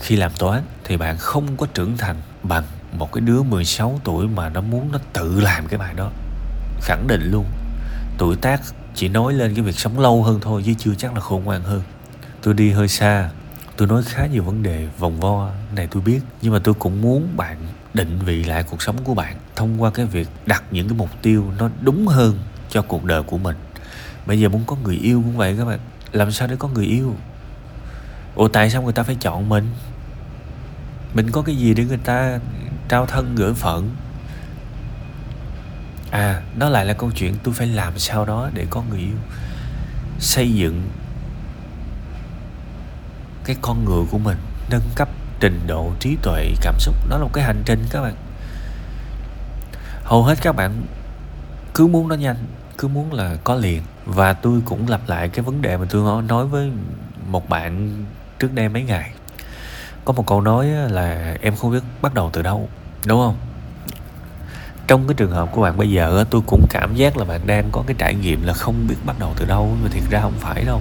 Khi 0.00 0.16
làm 0.16 0.32
toán 0.38 0.62
thì 0.84 0.96
bạn 0.96 1.16
không 1.18 1.56
có 1.56 1.66
trưởng 1.74 1.96
thành 1.96 2.16
bằng 2.42 2.64
một 2.92 3.12
cái 3.12 3.20
đứa 3.20 3.42
16 3.42 4.00
tuổi 4.04 4.28
mà 4.28 4.48
nó 4.48 4.60
muốn 4.60 4.92
nó 4.92 4.98
tự 5.12 5.40
làm 5.40 5.66
cái 5.66 5.78
bài 5.78 5.94
đó. 5.94 6.10
Khẳng 6.80 7.06
định 7.06 7.30
luôn, 7.30 7.44
tuổi 8.18 8.36
tác 8.36 8.60
chỉ 8.94 9.08
nói 9.08 9.32
lên 9.32 9.54
cái 9.54 9.64
việc 9.64 9.78
sống 9.78 9.98
lâu 9.98 10.22
hơn 10.22 10.40
thôi 10.42 10.62
chứ 10.66 10.74
chưa 10.78 10.94
chắc 10.94 11.14
là 11.14 11.20
khôn 11.20 11.44
ngoan 11.44 11.62
hơn. 11.62 11.82
Tôi 12.42 12.54
đi 12.54 12.70
hơi 12.70 12.88
xa 12.88 13.30
tôi 13.80 13.88
nói 13.88 14.02
khá 14.02 14.26
nhiều 14.26 14.42
vấn 14.42 14.62
đề 14.62 14.88
vòng 14.98 15.20
vo 15.20 15.50
này 15.74 15.88
tôi 15.90 16.02
biết, 16.02 16.20
nhưng 16.42 16.52
mà 16.52 16.58
tôi 16.64 16.74
cũng 16.74 17.02
muốn 17.02 17.28
bạn 17.36 17.56
định 17.94 18.18
vị 18.24 18.44
lại 18.44 18.62
cuộc 18.62 18.82
sống 18.82 18.96
của 19.04 19.14
bạn 19.14 19.36
thông 19.56 19.82
qua 19.82 19.90
cái 19.90 20.06
việc 20.06 20.28
đặt 20.46 20.62
những 20.70 20.88
cái 20.88 20.98
mục 20.98 21.10
tiêu 21.22 21.52
nó 21.58 21.70
đúng 21.80 22.06
hơn 22.06 22.38
cho 22.70 22.82
cuộc 22.82 23.04
đời 23.04 23.22
của 23.22 23.38
mình. 23.38 23.56
Bây 24.26 24.40
giờ 24.40 24.48
muốn 24.48 24.62
có 24.66 24.76
người 24.84 24.96
yêu 24.96 25.22
cũng 25.24 25.36
vậy 25.36 25.54
các 25.58 25.64
bạn. 25.64 25.78
Làm 26.12 26.32
sao 26.32 26.48
để 26.48 26.56
có 26.58 26.68
người 26.68 26.86
yêu? 26.86 27.16
Ủa, 28.34 28.48
tại 28.48 28.70
sao 28.70 28.82
người 28.82 28.92
ta 28.92 29.02
phải 29.02 29.16
chọn 29.20 29.48
mình? 29.48 29.68
Mình 31.14 31.30
có 31.30 31.42
cái 31.42 31.56
gì 31.56 31.74
để 31.74 31.84
người 31.84 31.98
ta 32.04 32.38
trao 32.88 33.06
thân, 33.06 33.34
gửi 33.34 33.54
phận? 33.54 33.90
À 36.10 36.42
nó 36.56 36.68
lại 36.68 36.84
là 36.84 36.92
câu 36.92 37.10
chuyện 37.10 37.34
tôi 37.42 37.54
phải 37.54 37.66
làm 37.66 37.98
sao 37.98 38.24
đó 38.24 38.50
để 38.54 38.66
có 38.70 38.82
người 38.90 39.00
yêu. 39.00 39.16
Xây 40.18 40.52
dựng 40.52 40.82
cái 43.50 43.58
con 43.62 43.84
người 43.84 44.04
của 44.10 44.18
mình 44.18 44.38
nâng 44.70 44.88
cấp, 44.94 45.08
trình 45.40 45.60
độ, 45.66 45.92
trí 46.00 46.16
tuệ, 46.22 46.54
cảm 46.60 46.74
xúc. 46.78 46.94
Đó 47.08 47.16
là 47.18 47.22
một 47.22 47.30
cái 47.32 47.44
hành 47.44 47.62
trình 47.64 47.84
các 47.90 48.02
bạn. 48.02 48.14
Hầu 50.04 50.24
hết 50.24 50.38
các 50.42 50.56
bạn 50.56 50.82
cứ 51.74 51.86
muốn 51.86 52.08
nó 52.08 52.14
nhanh, 52.14 52.36
cứ 52.78 52.88
muốn 52.88 53.12
là 53.12 53.36
có 53.44 53.54
liền. 53.54 53.82
Và 54.06 54.32
tôi 54.32 54.60
cũng 54.64 54.88
lặp 54.88 55.00
lại 55.08 55.28
cái 55.28 55.44
vấn 55.44 55.62
đề 55.62 55.76
mà 55.76 55.86
tôi 55.90 56.22
nói 56.22 56.46
với 56.46 56.70
một 57.26 57.48
bạn 57.48 58.04
trước 58.38 58.54
đây 58.54 58.68
mấy 58.68 58.82
ngày. 58.82 59.10
Có 60.04 60.12
một 60.12 60.26
câu 60.26 60.40
nói 60.40 60.66
là 60.66 61.36
em 61.40 61.56
không 61.56 61.70
biết 61.70 61.82
bắt 62.02 62.14
đầu 62.14 62.30
từ 62.32 62.42
đâu 62.42 62.68
đúng 63.06 63.20
không? 63.20 63.36
Trong 64.86 65.08
cái 65.08 65.14
trường 65.14 65.32
hợp 65.32 65.48
của 65.52 65.62
bạn 65.62 65.76
bây 65.76 65.90
giờ 65.90 66.24
tôi 66.30 66.42
cũng 66.46 66.66
cảm 66.70 66.94
giác 66.94 67.16
là 67.16 67.24
bạn 67.24 67.46
đang 67.46 67.68
có 67.72 67.82
cái 67.86 67.96
trải 67.98 68.14
nghiệm 68.14 68.42
là 68.42 68.52
không 68.52 68.86
biết 68.88 68.96
bắt 69.06 69.18
đầu 69.18 69.32
từ 69.36 69.44
đâu. 69.44 69.76
Mà 69.82 69.88
thiệt 69.92 70.02
ra 70.10 70.20
không 70.20 70.38
phải 70.38 70.64
đâu 70.64 70.80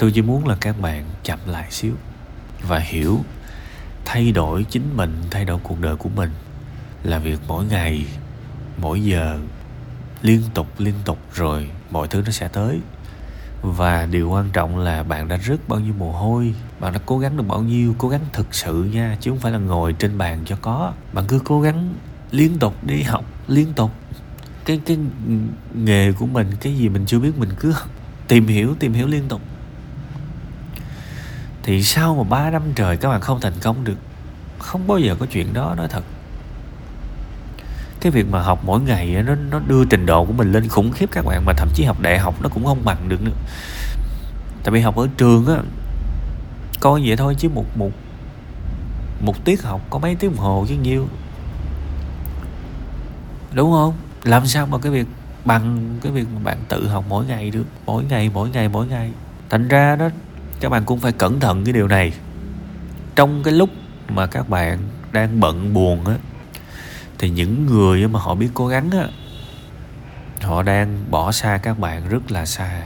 tôi 0.00 0.12
chỉ 0.12 0.22
muốn 0.22 0.48
là 0.48 0.56
các 0.60 0.80
bạn 0.80 1.04
chậm 1.22 1.38
lại 1.46 1.70
xíu 1.70 1.92
và 2.62 2.78
hiểu 2.78 3.18
thay 4.04 4.32
đổi 4.32 4.64
chính 4.70 4.96
mình, 4.96 5.22
thay 5.30 5.44
đổi 5.44 5.58
cuộc 5.62 5.80
đời 5.80 5.96
của 5.96 6.08
mình 6.08 6.30
là 7.02 7.18
việc 7.18 7.40
mỗi 7.48 7.64
ngày, 7.64 8.04
mỗi 8.76 9.04
giờ, 9.04 9.38
liên 10.22 10.42
tục 10.54 10.66
liên 10.78 10.94
tục 11.04 11.18
rồi 11.34 11.70
mọi 11.90 12.08
thứ 12.08 12.22
nó 12.26 12.30
sẽ 12.30 12.48
tới. 12.48 12.80
Và 13.62 14.06
điều 14.06 14.30
quan 14.30 14.50
trọng 14.52 14.78
là 14.78 15.02
bạn 15.02 15.28
đã 15.28 15.38
rớt 15.38 15.68
bao 15.68 15.80
nhiêu 15.80 15.94
mồ 15.98 16.12
hôi, 16.12 16.54
bạn 16.80 16.92
đã 16.92 17.00
cố 17.06 17.18
gắng 17.18 17.36
được 17.36 17.44
bao 17.48 17.62
nhiêu, 17.62 17.94
cố 17.98 18.08
gắng 18.08 18.20
thực 18.32 18.54
sự 18.54 18.84
nha, 18.92 19.16
chứ 19.20 19.30
không 19.30 19.40
phải 19.40 19.52
là 19.52 19.58
ngồi 19.58 19.92
trên 19.92 20.18
bàn 20.18 20.42
cho 20.46 20.56
có. 20.62 20.92
Bạn 21.12 21.24
cứ 21.28 21.40
cố 21.44 21.60
gắng 21.60 21.94
liên 22.30 22.58
tục 22.58 22.84
đi 22.84 23.02
học, 23.02 23.24
liên 23.48 23.72
tục. 23.72 23.90
Cái 24.64 24.80
cái 24.86 24.98
nghề 25.74 26.12
của 26.12 26.26
mình, 26.26 26.50
cái 26.60 26.76
gì 26.76 26.88
mình 26.88 27.06
chưa 27.06 27.18
biết 27.18 27.38
mình 27.38 27.50
cứ 27.60 27.74
tìm 28.28 28.46
hiểu 28.46 28.74
tìm 28.78 28.92
hiểu 28.92 29.06
liên 29.06 29.28
tục 29.28 29.40
thì 31.62 31.82
sau 31.82 32.14
mà 32.14 32.22
3 32.22 32.50
năm 32.50 32.62
trời 32.74 32.96
các 32.96 33.08
bạn 33.08 33.20
không 33.20 33.40
thành 33.40 33.52
công 33.62 33.84
được, 33.84 33.96
không 34.58 34.86
bao 34.86 34.98
giờ 34.98 35.16
có 35.20 35.26
chuyện 35.26 35.52
đó, 35.52 35.74
nói 35.76 35.88
thật. 35.90 36.04
Cái 38.00 38.12
việc 38.12 38.26
mà 38.30 38.42
học 38.42 38.60
mỗi 38.64 38.80
ngày 38.80 39.22
nó 39.26 39.34
nó 39.34 39.60
đưa 39.66 39.84
trình 39.84 40.06
độ 40.06 40.24
của 40.24 40.32
mình 40.32 40.52
lên 40.52 40.68
khủng 40.68 40.92
khiếp 40.92 41.08
các 41.12 41.24
bạn 41.24 41.44
mà 41.44 41.52
thậm 41.56 41.68
chí 41.74 41.84
học 41.84 42.00
đại 42.00 42.18
học 42.18 42.34
nó 42.42 42.48
cũng 42.48 42.64
không 42.64 42.84
bằng 42.84 43.08
được 43.08 43.22
nữa. 43.22 43.32
Tại 44.64 44.72
vì 44.72 44.80
học 44.80 44.96
ở 44.96 45.08
trường 45.16 45.46
á, 45.46 45.56
coi 46.80 47.02
vậy 47.06 47.16
thôi 47.16 47.34
chứ 47.38 47.48
một 47.48 47.64
một 47.74 47.90
một 49.20 49.44
tiết 49.44 49.62
học 49.62 49.80
có 49.90 49.98
mấy 49.98 50.14
tiếng 50.14 50.30
đồng 50.30 50.44
hồ 50.44 50.66
chứ 50.68 50.74
nhiêu. 50.74 51.08
Đúng 53.52 53.72
không? 53.72 53.94
Làm 54.24 54.46
sao 54.46 54.66
mà 54.66 54.78
cái 54.78 54.92
việc 54.92 55.06
bằng, 55.44 55.98
cái 56.02 56.12
việc 56.12 56.26
mà 56.34 56.40
bạn 56.44 56.58
tự 56.68 56.88
học 56.88 57.04
mỗi 57.08 57.26
ngày 57.26 57.50
được, 57.50 57.64
mỗi 57.86 58.04
ngày 58.04 58.30
mỗi 58.34 58.50
ngày 58.50 58.68
mỗi 58.68 58.86
ngày. 58.86 59.10
Thành 59.50 59.68
ra 59.68 59.96
đó 59.96 60.08
các 60.60 60.68
bạn 60.68 60.84
cũng 60.84 61.00
phải 61.00 61.12
cẩn 61.12 61.40
thận 61.40 61.64
cái 61.64 61.72
điều 61.72 61.88
này. 61.88 62.12
Trong 63.16 63.42
cái 63.42 63.54
lúc 63.54 63.70
mà 64.08 64.26
các 64.26 64.48
bạn 64.48 64.78
đang 65.12 65.40
bận 65.40 65.74
buồn 65.74 66.06
á 66.06 66.14
thì 67.18 67.30
những 67.30 67.66
người 67.66 68.08
mà 68.08 68.20
họ 68.20 68.34
biết 68.34 68.48
cố 68.54 68.66
gắng 68.66 68.90
á 68.90 69.08
họ 70.40 70.62
đang 70.62 71.04
bỏ 71.10 71.32
xa 71.32 71.58
các 71.62 71.78
bạn 71.78 72.08
rất 72.08 72.30
là 72.30 72.46
xa. 72.46 72.82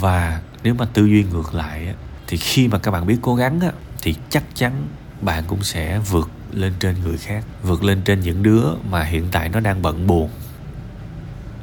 Và 0.00 0.40
nếu 0.62 0.74
mà 0.74 0.84
tư 0.84 1.04
duy 1.04 1.24
ngược 1.24 1.54
lại 1.54 1.86
á 1.86 1.94
thì 2.26 2.36
khi 2.36 2.68
mà 2.68 2.78
các 2.78 2.90
bạn 2.90 3.06
biết 3.06 3.16
cố 3.22 3.34
gắng 3.34 3.60
á, 3.60 3.72
thì 4.02 4.14
chắc 4.30 4.42
chắn 4.54 4.72
bạn 5.20 5.44
cũng 5.46 5.62
sẽ 5.62 5.98
vượt 5.98 6.30
lên 6.52 6.72
trên 6.80 6.94
người 7.04 7.18
khác 7.18 7.44
vượt 7.62 7.84
lên 7.84 8.02
trên 8.04 8.20
những 8.20 8.42
đứa 8.42 8.64
mà 8.90 9.02
hiện 9.02 9.28
tại 9.32 9.48
nó 9.48 9.60
đang 9.60 9.82
bận 9.82 10.06
buồn 10.06 10.30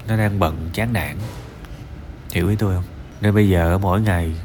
nó 0.08 0.18
đang 0.18 0.40
bận 0.40 0.70
chán 0.74 0.94
nản. 0.94 1.18
Hiểu 2.32 2.50
ý 2.50 2.56
tôi 2.56 2.76
không? 2.76 2.84
Nên 3.22 3.36
bây 3.36 3.50
giờ 3.50 3.78
mỗi 3.78 4.02
ngày 4.02 4.36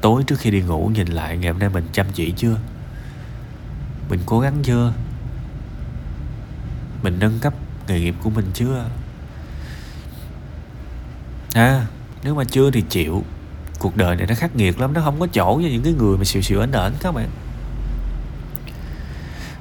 tối 0.00 0.24
trước 0.26 0.38
khi 0.38 0.50
đi 0.50 0.60
ngủ, 0.60 0.90
nhìn 0.94 1.08
lại 1.08 1.38
ngày 1.38 1.52
hôm 1.52 1.58
nay 1.58 1.68
mình 1.68 1.84
chăm 1.92 2.06
chỉ 2.14 2.32
chưa? 2.36 2.56
Mình 4.08 4.20
cố 4.26 4.40
gắng 4.40 4.54
chưa? 4.62 4.92
Mình 7.02 7.18
nâng 7.18 7.38
cấp 7.38 7.54
nghề 7.88 8.00
nghiệp 8.00 8.14
của 8.22 8.30
mình 8.30 8.50
chưa? 8.54 8.84
À 11.54 11.86
nếu 12.22 12.34
mà 12.34 12.44
chưa 12.44 12.70
thì 12.70 12.80
chịu. 12.80 13.24
Cuộc 13.78 13.96
đời 13.96 14.16
này 14.16 14.26
nó 14.26 14.34
khắc 14.34 14.56
nghiệt 14.56 14.80
lắm, 14.80 14.92
nó 14.92 15.00
không 15.00 15.20
có 15.20 15.26
chỗ 15.26 15.60
cho 15.62 15.68
những 15.68 15.82
cái 15.82 15.92
người 15.92 16.18
mà 16.18 16.24
xìu 16.24 16.42
xìu 16.42 16.60
ảnh 16.60 16.72
ảnh 16.72 16.92
các 17.00 17.14
bạn. 17.14 17.28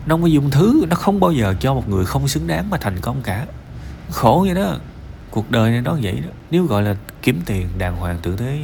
Nó 0.06 0.14
không 0.16 0.22
có 0.22 0.28
dùng 0.28 0.50
thứ, 0.52 0.86
nó 0.90 0.96
không 0.96 1.20
bao 1.20 1.32
giờ 1.32 1.56
cho 1.60 1.74
một 1.74 1.90
người 1.90 2.06
không 2.06 2.28
xứng 2.28 2.48
đáng 2.48 2.70
mà 2.70 2.78
thành 2.78 3.00
công 3.02 3.22
cả. 3.22 3.46
Khổ 4.12 4.44
vậy 4.46 4.56
đó. 4.56 4.78
Cuộc 5.32 5.52
đời 5.52 5.72
này 5.72 5.82
nó 5.82 5.98
vậy 6.02 6.22
đó. 6.26 6.30
Nếu 6.52 6.66
gọi 6.66 6.84
là 6.84 6.96
kiếm 7.22 7.42
tiền 7.46 7.68
đàng 7.78 7.96
hoàng 7.96 8.20
tử 8.22 8.36
tế 8.36 8.60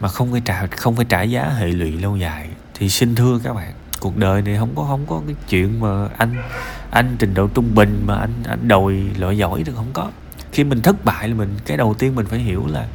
mà 0.00 0.08
không 0.08 0.32
phải 0.32 0.40
trả 0.44 0.66
không 0.66 0.96
phải 0.96 1.04
trả 1.04 1.22
giá 1.22 1.48
hệ 1.58 1.66
lụy 1.66 1.92
lâu 1.92 2.16
dài. 2.16 2.48
Thì 2.74 2.88
xin 2.88 3.14
thưa 3.14 3.38
các 3.44 3.54
bạn 3.54 3.72
cuộc 4.00 4.16
đời 4.16 4.42
này 4.42 4.56
không 4.58 4.72
có 4.76 4.84
không 4.84 5.06
có 5.06 5.22
cái 5.26 5.36
chuyện 5.48 5.80
mà 5.80 6.08
anh 6.18 6.34
anh 6.90 7.16
trình 7.18 7.34
độ 7.34 7.46
trung 7.46 7.74
bình 7.74 8.02
mà 8.06 8.14
anh 8.16 8.32
anh 8.48 8.68
đòi 8.68 8.94
loại 9.18 9.38
giỏi 9.38 9.62
được 9.62 9.72
không 9.76 9.90
có. 9.92 10.10
Khi 10.52 10.64
mình 10.64 10.82
thất 10.82 11.04
bại 11.04 11.28
là 11.28 11.34
mình 11.34 11.56
cái 11.66 11.76
đầu 11.76 11.94
tiên 11.94 12.14
mình 12.14 12.26
phải 12.26 12.38
hiểu 12.38 12.66
là 12.66 12.86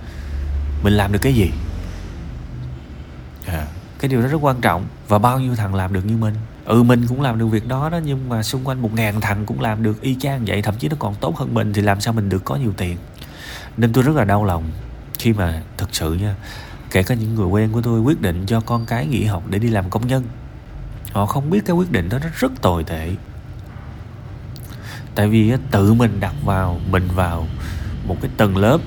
mình 0.83 0.93
làm 0.93 1.11
được 1.11 1.19
cái 1.21 1.33
gì. 1.33 1.51
À, 3.47 3.65
cái 3.99 4.09
điều 4.09 4.21
đó 4.21 4.27
rất 4.27 4.37
quan 4.41 4.61
trọng. 4.61 4.85
Và 5.07 5.19
bao 5.19 5.39
nhiêu 5.39 5.55
thằng 5.55 5.75
làm 5.75 5.93
được 5.93 6.05
như 6.05 6.17
mình. 6.17 6.33
Ừ 6.65 6.83
mình 6.83 7.07
cũng 7.07 7.21
làm 7.21 7.39
được 7.39 7.47
việc 7.47 7.67
đó 7.67 7.89
đó 7.89 7.99
nhưng 8.05 8.29
mà 8.29 8.43
xung 8.43 8.67
quanh 8.67 8.81
một 8.81 8.93
ngàn 8.93 9.21
thằng 9.21 9.45
cũng 9.45 9.61
làm 9.61 9.83
được 9.83 10.01
y 10.01 10.15
chang 10.19 10.45
vậy. 10.45 10.61
Thậm 10.61 10.75
chí 10.75 10.89
nó 10.89 10.95
còn 10.99 11.15
tốt 11.15 11.37
hơn 11.37 11.53
mình 11.53 11.73
thì 11.73 11.81
làm 11.81 12.01
sao 12.01 12.13
mình 12.13 12.29
được 12.29 12.45
có 12.45 12.55
nhiều 12.55 12.73
tiền. 12.77 12.97
Nên 13.77 13.93
tôi 13.93 14.03
rất 14.03 14.15
là 14.15 14.23
đau 14.23 14.45
lòng 14.45 14.63
khi 15.19 15.33
mà 15.33 15.61
thực 15.77 15.95
sự 15.95 16.13
nha 16.13 16.35
kể 16.91 17.03
cả 17.03 17.15
những 17.15 17.35
người 17.35 17.45
quen 17.45 17.71
của 17.71 17.81
tôi 17.81 17.99
quyết 17.99 18.21
định 18.21 18.45
cho 18.45 18.61
con 18.61 18.85
cái 18.85 19.05
nghỉ 19.05 19.23
học 19.23 19.43
để 19.49 19.59
đi 19.59 19.67
làm 19.67 19.89
công 19.89 20.07
nhân. 20.07 20.23
Họ 21.11 21.25
không 21.25 21.49
biết 21.49 21.65
cái 21.65 21.75
quyết 21.75 21.91
định 21.91 22.09
đó 22.09 22.19
nó 22.19 22.27
rất 22.33 22.51
tồi 22.61 22.83
tệ. 22.83 23.15
Tại 25.15 25.27
vì 25.27 25.53
tự 25.71 25.93
mình 25.93 26.19
đặt 26.19 26.33
vào, 26.45 26.79
mình 26.89 27.07
vào 27.15 27.47
một 28.07 28.17
cái 28.21 28.31
tầng 28.37 28.57
lớp, 28.57 28.77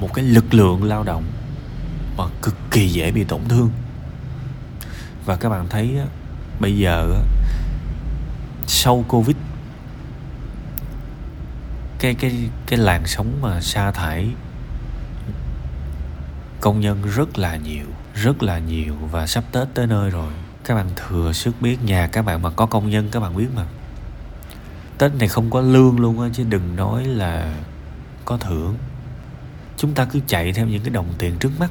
một 0.00 0.14
cái 0.14 0.24
lực 0.24 0.54
lượng 0.54 0.84
lao 0.84 1.02
động 1.02 1.24
mà 2.16 2.24
cực 2.42 2.54
kỳ 2.70 2.88
dễ 2.88 3.10
bị 3.12 3.24
tổn 3.24 3.40
thương. 3.48 3.70
Và 5.24 5.36
các 5.36 5.48
bạn 5.48 5.66
thấy 5.70 5.98
bây 6.60 6.78
giờ 6.78 7.22
sau 8.66 9.04
covid, 9.08 9.36
cái 11.98 12.14
cái 12.14 12.48
cái 12.66 12.78
làn 12.78 13.06
sóng 13.06 13.38
mà 13.40 13.60
sa 13.60 13.90
thải 13.90 14.28
công 16.62 16.80
nhân 16.80 17.02
rất 17.14 17.38
là 17.38 17.56
nhiều 17.56 17.86
rất 18.14 18.42
là 18.42 18.58
nhiều 18.58 18.94
và 19.10 19.26
sắp 19.26 19.44
tết 19.52 19.68
tới 19.74 19.86
nơi 19.86 20.10
rồi 20.10 20.32
các 20.64 20.74
bạn 20.74 20.86
thừa 20.96 21.32
sức 21.32 21.54
biết 21.60 21.84
nhà 21.84 22.06
các 22.06 22.22
bạn 22.22 22.42
mà 22.42 22.50
có 22.50 22.66
công 22.66 22.90
nhân 22.90 23.08
các 23.12 23.20
bạn 23.20 23.36
biết 23.36 23.46
mà 23.56 23.66
tết 24.98 25.14
này 25.14 25.28
không 25.28 25.50
có 25.50 25.60
lương 25.60 26.00
luôn 26.00 26.20
á 26.20 26.28
chứ 26.32 26.44
đừng 26.48 26.76
nói 26.76 27.04
là 27.04 27.54
có 28.24 28.36
thưởng 28.36 28.74
chúng 29.76 29.94
ta 29.94 30.04
cứ 30.04 30.20
chạy 30.26 30.52
theo 30.52 30.66
những 30.66 30.82
cái 30.82 30.90
đồng 30.90 31.06
tiền 31.18 31.36
trước 31.40 31.50
mắt 31.58 31.70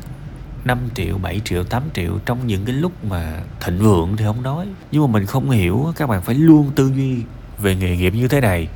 5 0.66 0.80
triệu, 0.96 1.18
7 1.18 1.42
triệu, 1.46 1.64
8 1.64 1.84
triệu 1.94 2.20
trong 2.26 2.48
những 2.48 2.66
cái 2.66 2.76
lúc 2.76 3.06
mà 3.06 3.42
thịnh 3.60 3.80
vượng 3.80 4.18
thì 4.18 4.26
không 4.26 4.44
nói. 4.44 4.68
Nhưng 4.92 5.02
mà 5.02 5.08
mình 5.08 5.26
không 5.26 5.50
hiểu 5.50 5.94
các 5.96 6.10
bạn 6.10 6.22
phải 6.22 6.36
luôn 6.36 6.72
tư 6.76 6.92
duy 6.96 7.24
về 7.60 7.76
nghề 7.76 7.98
nghiệp 7.98 8.14
như 8.14 8.28
thế 8.28 8.42
này. 8.42 8.68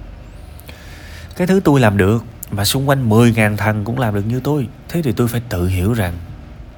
Cái 1.35 1.47
thứ 1.47 1.59
tôi 1.63 1.79
làm 1.79 1.97
được 1.97 2.23
và 2.55 2.65
xung 2.65 2.89
quanh 2.89 3.09
10.000 3.09 3.57
thằng 3.57 3.83
cũng 3.83 3.99
làm 3.99 4.15
được 4.15 4.25
như 4.27 4.39
tôi. 4.39 4.67
Thế 4.89 5.01
thì 5.01 5.11
tôi 5.11 5.27
phải 5.27 5.41
tự 5.49 5.67
hiểu 5.67 5.93
rằng, 5.93 6.13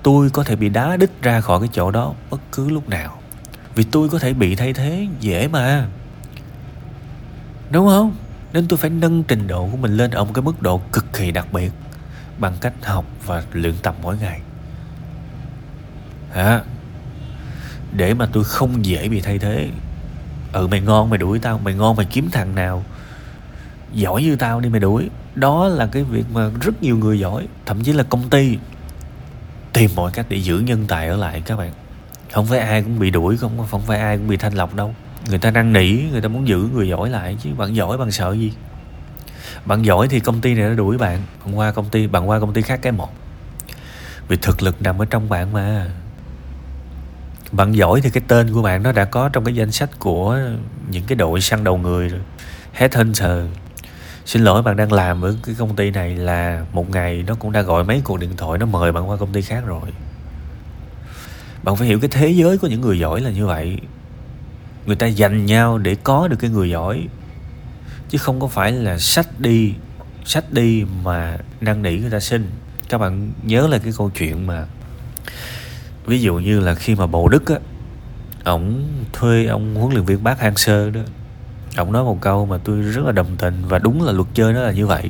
tôi 0.03 0.29
có 0.29 0.43
thể 0.43 0.55
bị 0.55 0.69
đá 0.69 0.97
đít 0.97 1.09
ra 1.21 1.41
khỏi 1.41 1.59
cái 1.59 1.69
chỗ 1.73 1.91
đó 1.91 2.13
bất 2.29 2.41
cứ 2.51 2.69
lúc 2.69 2.89
nào. 2.89 3.19
Vì 3.75 3.83
tôi 3.83 4.09
có 4.09 4.19
thể 4.19 4.33
bị 4.33 4.55
thay 4.55 4.73
thế, 4.73 5.07
dễ 5.19 5.47
mà. 5.47 5.87
Đúng 7.71 7.87
không? 7.87 8.15
Nên 8.53 8.67
tôi 8.67 8.77
phải 8.77 8.89
nâng 8.89 9.23
trình 9.23 9.47
độ 9.47 9.67
của 9.71 9.77
mình 9.77 9.97
lên 9.97 10.11
ở 10.11 10.23
một 10.23 10.31
cái 10.33 10.41
mức 10.41 10.61
độ 10.61 10.81
cực 10.91 11.13
kỳ 11.13 11.31
đặc 11.31 11.53
biệt 11.53 11.71
bằng 12.39 12.53
cách 12.61 12.73
học 12.83 13.05
và 13.25 13.43
luyện 13.53 13.73
tập 13.83 13.95
mỗi 14.01 14.17
ngày 14.17 14.41
hả 16.31 16.61
để 17.91 18.13
mà 18.13 18.27
tôi 18.33 18.43
không 18.43 18.85
dễ 18.85 19.09
bị 19.09 19.21
thay 19.21 19.39
thế 19.39 19.69
ừ 20.53 20.67
mày 20.67 20.81
ngon 20.81 21.09
mày 21.09 21.17
đuổi 21.17 21.39
tao 21.39 21.59
mày 21.63 21.73
ngon 21.73 21.95
mày 21.95 22.05
kiếm 22.05 22.29
thằng 22.31 22.55
nào 22.55 22.83
giỏi 23.93 24.23
như 24.23 24.35
tao 24.35 24.59
đi 24.59 24.69
mày 24.69 24.79
đuổi 24.79 25.09
đó 25.39 25.67
là 25.67 25.87
cái 25.91 26.03
việc 26.03 26.25
mà 26.33 26.49
rất 26.61 26.83
nhiều 26.83 26.97
người 26.97 27.19
giỏi, 27.19 27.47
thậm 27.65 27.83
chí 27.83 27.93
là 27.93 28.03
công 28.03 28.29
ty, 28.29 28.57
tìm 29.73 29.89
mọi 29.95 30.11
cách 30.11 30.25
để 30.29 30.37
giữ 30.37 30.59
nhân 30.59 30.85
tài 30.87 31.07
ở 31.07 31.17
lại 31.17 31.41
các 31.45 31.57
bạn. 31.57 31.71
Không 32.31 32.45
phải 32.45 32.59
ai 32.59 32.83
cũng 32.83 32.99
bị 32.99 33.09
đuổi, 33.09 33.37
không 33.37 33.67
không 33.71 33.81
phải 33.81 33.99
ai 33.99 34.17
cũng 34.17 34.27
bị 34.27 34.37
thanh 34.37 34.53
lọc 34.53 34.75
đâu. 34.75 34.95
Người 35.29 35.39
ta 35.39 35.51
năn 35.51 35.73
nỉ, 35.73 35.91
người 36.11 36.21
ta 36.21 36.27
muốn 36.27 36.47
giữ 36.47 36.69
người 36.73 36.89
giỏi 36.89 37.09
lại 37.09 37.37
chứ 37.43 37.49
bạn 37.57 37.75
giỏi 37.75 37.97
bằng 37.97 38.11
sợ 38.11 38.33
gì? 38.33 38.53
Bạn 39.65 39.85
giỏi 39.85 40.07
thì 40.07 40.19
công 40.19 40.41
ty 40.41 40.53
này 40.55 40.69
nó 40.69 40.75
đuổi 40.75 40.97
bạn 40.97 41.21
bạn 41.45 41.57
qua 41.57 41.71
công 41.71 41.89
ty, 41.89 42.07
bạn 42.07 42.29
qua 42.29 42.39
công 42.39 42.53
ty 42.53 42.61
khác 42.61 42.79
cái 42.81 42.91
một. 42.91 43.09
Vì 44.27 44.37
thực 44.41 44.63
lực 44.63 44.81
nằm 44.81 45.01
ở 45.01 45.05
trong 45.05 45.29
bạn 45.29 45.53
mà. 45.53 45.87
Bạn 47.51 47.75
giỏi 47.75 48.01
thì 48.01 48.09
cái 48.09 48.23
tên 48.27 48.53
của 48.53 48.61
bạn 48.61 48.83
nó 48.83 48.91
đã 48.91 49.05
có 49.05 49.29
trong 49.29 49.45
cái 49.45 49.55
danh 49.55 49.71
sách 49.71 49.89
của 49.99 50.39
những 50.89 51.03
cái 51.07 51.15
đội 51.15 51.41
săn 51.41 51.63
đầu 51.63 51.77
người 51.77 52.09
rồi. 52.09 52.21
Headhunter 52.73 53.45
xin 54.27 54.43
lỗi 54.43 54.61
bạn 54.61 54.77
đang 54.77 54.91
làm 54.91 55.21
ở 55.21 55.35
cái 55.43 55.55
công 55.59 55.75
ty 55.75 55.91
này 55.91 56.15
là 56.15 56.65
một 56.73 56.89
ngày 56.89 57.23
nó 57.27 57.35
cũng 57.35 57.51
đã 57.51 57.61
gọi 57.61 57.83
mấy 57.83 58.01
cuộc 58.03 58.19
điện 58.19 58.29
thoại, 58.37 58.59
nó 58.59 58.65
mời 58.65 58.91
bạn 58.91 59.09
qua 59.09 59.17
công 59.17 59.33
ty 59.33 59.41
khác 59.41 59.63
rồi. 59.65 59.89
Bạn 61.63 61.75
phải 61.75 61.87
hiểu 61.87 61.99
cái 61.99 62.09
thế 62.09 62.29
giới 62.29 62.57
của 62.57 62.67
những 62.67 62.81
người 62.81 62.99
giỏi 62.99 63.21
là 63.21 63.29
như 63.29 63.45
vậy. 63.45 63.77
Người 64.85 64.95
ta 64.95 65.07
dành 65.07 65.45
nhau 65.45 65.77
để 65.77 65.95
có 65.95 66.27
được 66.27 66.35
cái 66.39 66.49
người 66.49 66.69
giỏi. 66.69 67.07
Chứ 68.09 68.17
không 68.17 68.39
có 68.39 68.47
phải 68.47 68.71
là 68.71 68.97
sách 68.97 69.39
đi 69.39 69.73
sách 70.25 70.53
đi 70.53 70.85
mà 71.03 71.37
năn 71.61 71.81
nỉ 71.81 71.97
người 71.97 72.11
ta 72.11 72.19
xin. 72.19 72.51
Các 72.89 72.97
bạn 72.97 73.31
nhớ 73.43 73.67
là 73.67 73.77
cái 73.77 73.93
câu 73.97 74.09
chuyện 74.09 74.47
mà 74.47 74.65
ví 76.05 76.21
dụ 76.21 76.35
như 76.35 76.59
là 76.59 76.75
khi 76.75 76.95
mà 76.95 77.07
bầu 77.07 77.29
đức 77.29 77.47
á, 77.47 77.55
ổng 78.43 78.87
thuê 79.13 79.45
ông 79.45 79.75
huấn 79.75 79.93
luyện 79.93 80.05
viên 80.05 80.23
bác 80.23 80.39
hang 80.39 80.57
sơ 80.57 80.89
đó 80.89 81.01
ông 81.77 81.91
nói 81.91 82.03
một 82.03 82.17
câu 82.21 82.45
mà 82.45 82.57
tôi 82.63 82.81
rất 82.81 83.05
là 83.05 83.11
đồng 83.11 83.35
tình 83.37 83.63
và 83.67 83.79
đúng 83.79 84.03
là 84.03 84.11
luật 84.11 84.27
chơi 84.33 84.53
nó 84.53 84.61
là 84.61 84.71
như 84.71 84.87
vậy. 84.87 85.09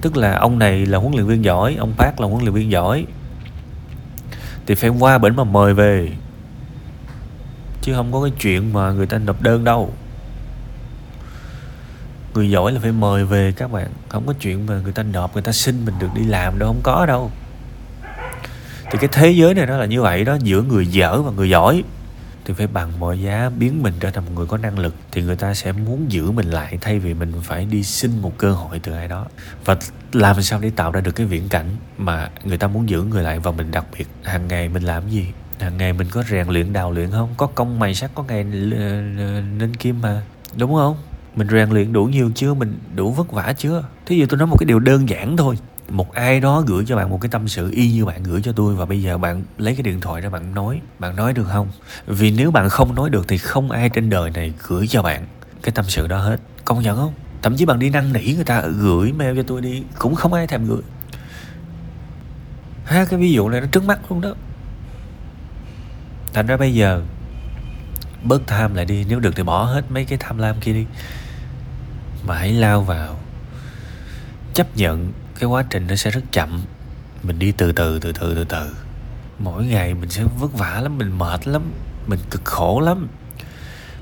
Tức 0.00 0.16
là 0.16 0.36
ông 0.38 0.58
này 0.58 0.86
là 0.86 0.98
huấn 0.98 1.12
luyện 1.12 1.26
viên 1.26 1.44
giỏi, 1.44 1.76
ông 1.78 1.92
bác 1.96 2.20
là 2.20 2.26
huấn 2.26 2.42
luyện 2.42 2.54
viên 2.54 2.70
giỏi. 2.70 3.06
Thì 4.66 4.74
phải 4.74 4.90
qua 4.90 5.18
bển 5.18 5.36
mà 5.36 5.44
mời 5.44 5.74
về. 5.74 6.08
Chứ 7.82 7.94
không 7.94 8.12
có 8.12 8.22
cái 8.22 8.32
chuyện 8.40 8.72
mà 8.72 8.92
người 8.92 9.06
ta 9.06 9.18
nộp 9.18 9.42
đơn 9.42 9.64
đâu. 9.64 9.92
Người 12.34 12.50
giỏi 12.50 12.72
là 12.72 12.80
phải 12.80 12.92
mời 12.92 13.24
về 13.24 13.52
các 13.52 13.72
bạn. 13.72 13.88
Không 14.08 14.26
có 14.26 14.32
chuyện 14.40 14.66
mà 14.66 14.80
người 14.80 14.92
ta 14.92 15.02
nộp, 15.02 15.34
người 15.34 15.42
ta 15.42 15.52
xin 15.52 15.84
mình 15.84 15.94
được 15.98 16.08
đi 16.14 16.24
làm 16.24 16.58
đâu, 16.58 16.68
không 16.68 16.80
có 16.82 17.06
đâu. 17.06 17.30
Thì 18.90 18.98
cái 18.98 19.08
thế 19.12 19.30
giới 19.30 19.54
này 19.54 19.66
nó 19.66 19.76
là 19.76 19.86
như 19.86 20.02
vậy 20.02 20.24
đó, 20.24 20.36
giữa 20.42 20.62
người 20.62 20.86
dở 20.86 21.22
và 21.22 21.30
người 21.30 21.50
giỏi 21.50 21.82
thì 22.48 22.54
phải 22.54 22.66
bằng 22.66 23.00
mọi 23.00 23.20
giá 23.20 23.50
biến 23.58 23.82
mình 23.82 23.94
trở 24.00 24.10
thành 24.10 24.24
một 24.24 24.32
người 24.34 24.46
có 24.46 24.56
năng 24.56 24.78
lực 24.78 24.94
thì 25.12 25.22
người 25.22 25.36
ta 25.36 25.54
sẽ 25.54 25.72
muốn 25.72 26.12
giữ 26.12 26.30
mình 26.30 26.50
lại 26.50 26.78
thay 26.80 26.98
vì 26.98 27.14
mình 27.14 27.32
phải 27.42 27.64
đi 27.64 27.82
xin 27.82 28.22
một 28.22 28.38
cơ 28.38 28.52
hội 28.52 28.78
từ 28.78 28.92
ai 28.92 29.08
đó. 29.08 29.26
Và 29.64 29.76
làm 30.12 30.42
sao 30.42 30.60
để 30.60 30.70
tạo 30.70 30.92
ra 30.92 31.00
được 31.00 31.12
cái 31.12 31.26
viễn 31.26 31.48
cảnh 31.48 31.66
mà 31.98 32.30
người 32.44 32.58
ta 32.58 32.66
muốn 32.66 32.88
giữ 32.88 33.02
người 33.02 33.22
lại 33.22 33.38
và 33.38 33.52
mình 33.52 33.70
đặc 33.70 33.84
biệt? 33.98 34.08
Hàng 34.22 34.48
ngày 34.48 34.68
mình 34.68 34.82
làm 34.82 35.10
gì? 35.10 35.26
Hàng 35.60 35.76
ngày 35.76 35.92
mình 35.92 36.06
có 36.10 36.22
rèn 36.22 36.48
luyện, 36.48 36.72
đào 36.72 36.92
luyện 36.92 37.10
không? 37.10 37.34
Có 37.36 37.46
công 37.46 37.78
mày 37.78 37.94
sắt, 37.94 38.10
có 38.14 38.22
ngày 38.22 38.44
nên 38.44 39.76
kim 39.78 40.00
mà. 40.00 40.22
Đúng 40.56 40.74
không? 40.74 40.96
Mình 41.36 41.48
rèn 41.48 41.70
luyện 41.70 41.92
đủ 41.92 42.04
nhiều 42.04 42.30
chưa? 42.34 42.54
Mình 42.54 42.78
đủ 42.94 43.12
vất 43.12 43.32
vả 43.32 43.54
chưa? 43.58 43.84
Thí 44.06 44.16
dụ 44.16 44.26
tôi 44.28 44.38
nói 44.38 44.46
một 44.46 44.56
cái 44.60 44.66
điều 44.66 44.78
đơn 44.78 45.08
giản 45.08 45.36
thôi 45.36 45.58
một 45.88 46.12
ai 46.14 46.40
đó 46.40 46.60
gửi 46.66 46.84
cho 46.86 46.96
bạn 46.96 47.10
một 47.10 47.20
cái 47.20 47.28
tâm 47.28 47.48
sự 47.48 47.70
y 47.70 47.92
như 47.92 48.04
bạn 48.04 48.22
gửi 48.22 48.42
cho 48.42 48.52
tôi 48.52 48.74
và 48.74 48.86
bây 48.86 49.02
giờ 49.02 49.18
bạn 49.18 49.42
lấy 49.58 49.74
cái 49.74 49.82
điện 49.82 50.00
thoại 50.00 50.20
ra 50.20 50.30
bạn 50.30 50.54
nói 50.54 50.80
bạn 50.98 51.16
nói 51.16 51.32
được 51.32 51.44
không? 51.44 51.68
Vì 52.06 52.30
nếu 52.30 52.50
bạn 52.50 52.68
không 52.68 52.94
nói 52.94 53.10
được 53.10 53.28
thì 53.28 53.38
không 53.38 53.70
ai 53.70 53.88
trên 53.88 54.10
đời 54.10 54.30
này 54.30 54.52
gửi 54.68 54.86
cho 54.86 55.02
bạn 55.02 55.26
cái 55.62 55.72
tâm 55.72 55.84
sự 55.88 56.06
đó 56.06 56.18
hết. 56.18 56.40
Công 56.64 56.82
nhận 56.82 56.96
không? 56.96 57.12
Thậm 57.42 57.56
chí 57.56 57.64
bạn 57.64 57.78
đi 57.78 57.90
năn 57.90 58.12
nỉ 58.12 58.32
người 58.34 58.44
ta, 58.44 58.60
gửi 58.60 59.12
mail 59.12 59.36
cho 59.36 59.42
tôi 59.42 59.60
đi, 59.60 59.82
cũng 59.98 60.14
không 60.14 60.32
ai 60.32 60.46
thèm 60.46 60.66
gửi. 60.66 60.82
Ha, 62.84 63.04
cái 63.04 63.20
ví 63.20 63.32
dụ 63.32 63.48
này 63.48 63.60
nó 63.60 63.66
trước 63.66 63.84
mắt 63.84 64.00
luôn 64.10 64.20
đó. 64.20 64.34
Thành 66.32 66.46
ra 66.46 66.56
bây 66.56 66.74
giờ, 66.74 67.02
bớt 68.24 68.46
tham 68.46 68.74
lại 68.74 68.84
đi, 68.84 69.04
nếu 69.08 69.20
được 69.20 69.36
thì 69.36 69.42
bỏ 69.42 69.64
hết 69.64 69.90
mấy 69.90 70.04
cái 70.04 70.18
tham 70.18 70.38
lam 70.38 70.60
kia 70.60 70.72
đi. 70.72 70.86
Mà 72.26 72.34
hãy 72.34 72.52
lao 72.52 72.82
vào 72.82 73.18
chấp 74.54 74.76
nhận 74.76 75.12
cái 75.38 75.48
quá 75.48 75.64
trình 75.70 75.86
nó 75.86 75.96
sẽ 75.96 76.10
rất 76.10 76.20
chậm. 76.32 76.62
Mình 77.22 77.38
đi 77.38 77.52
từ 77.52 77.72
từ 77.72 77.98
từ 77.98 78.12
từ 78.12 78.34
từ 78.34 78.44
từ. 78.44 78.74
Mỗi 79.38 79.64
ngày 79.64 79.94
mình 79.94 80.10
sẽ 80.10 80.24
vất 80.38 80.52
vả 80.58 80.80
lắm, 80.80 80.98
mình 80.98 81.18
mệt 81.18 81.48
lắm, 81.48 81.62
mình 82.06 82.18
cực 82.30 82.44
khổ 82.44 82.80
lắm. 82.80 83.08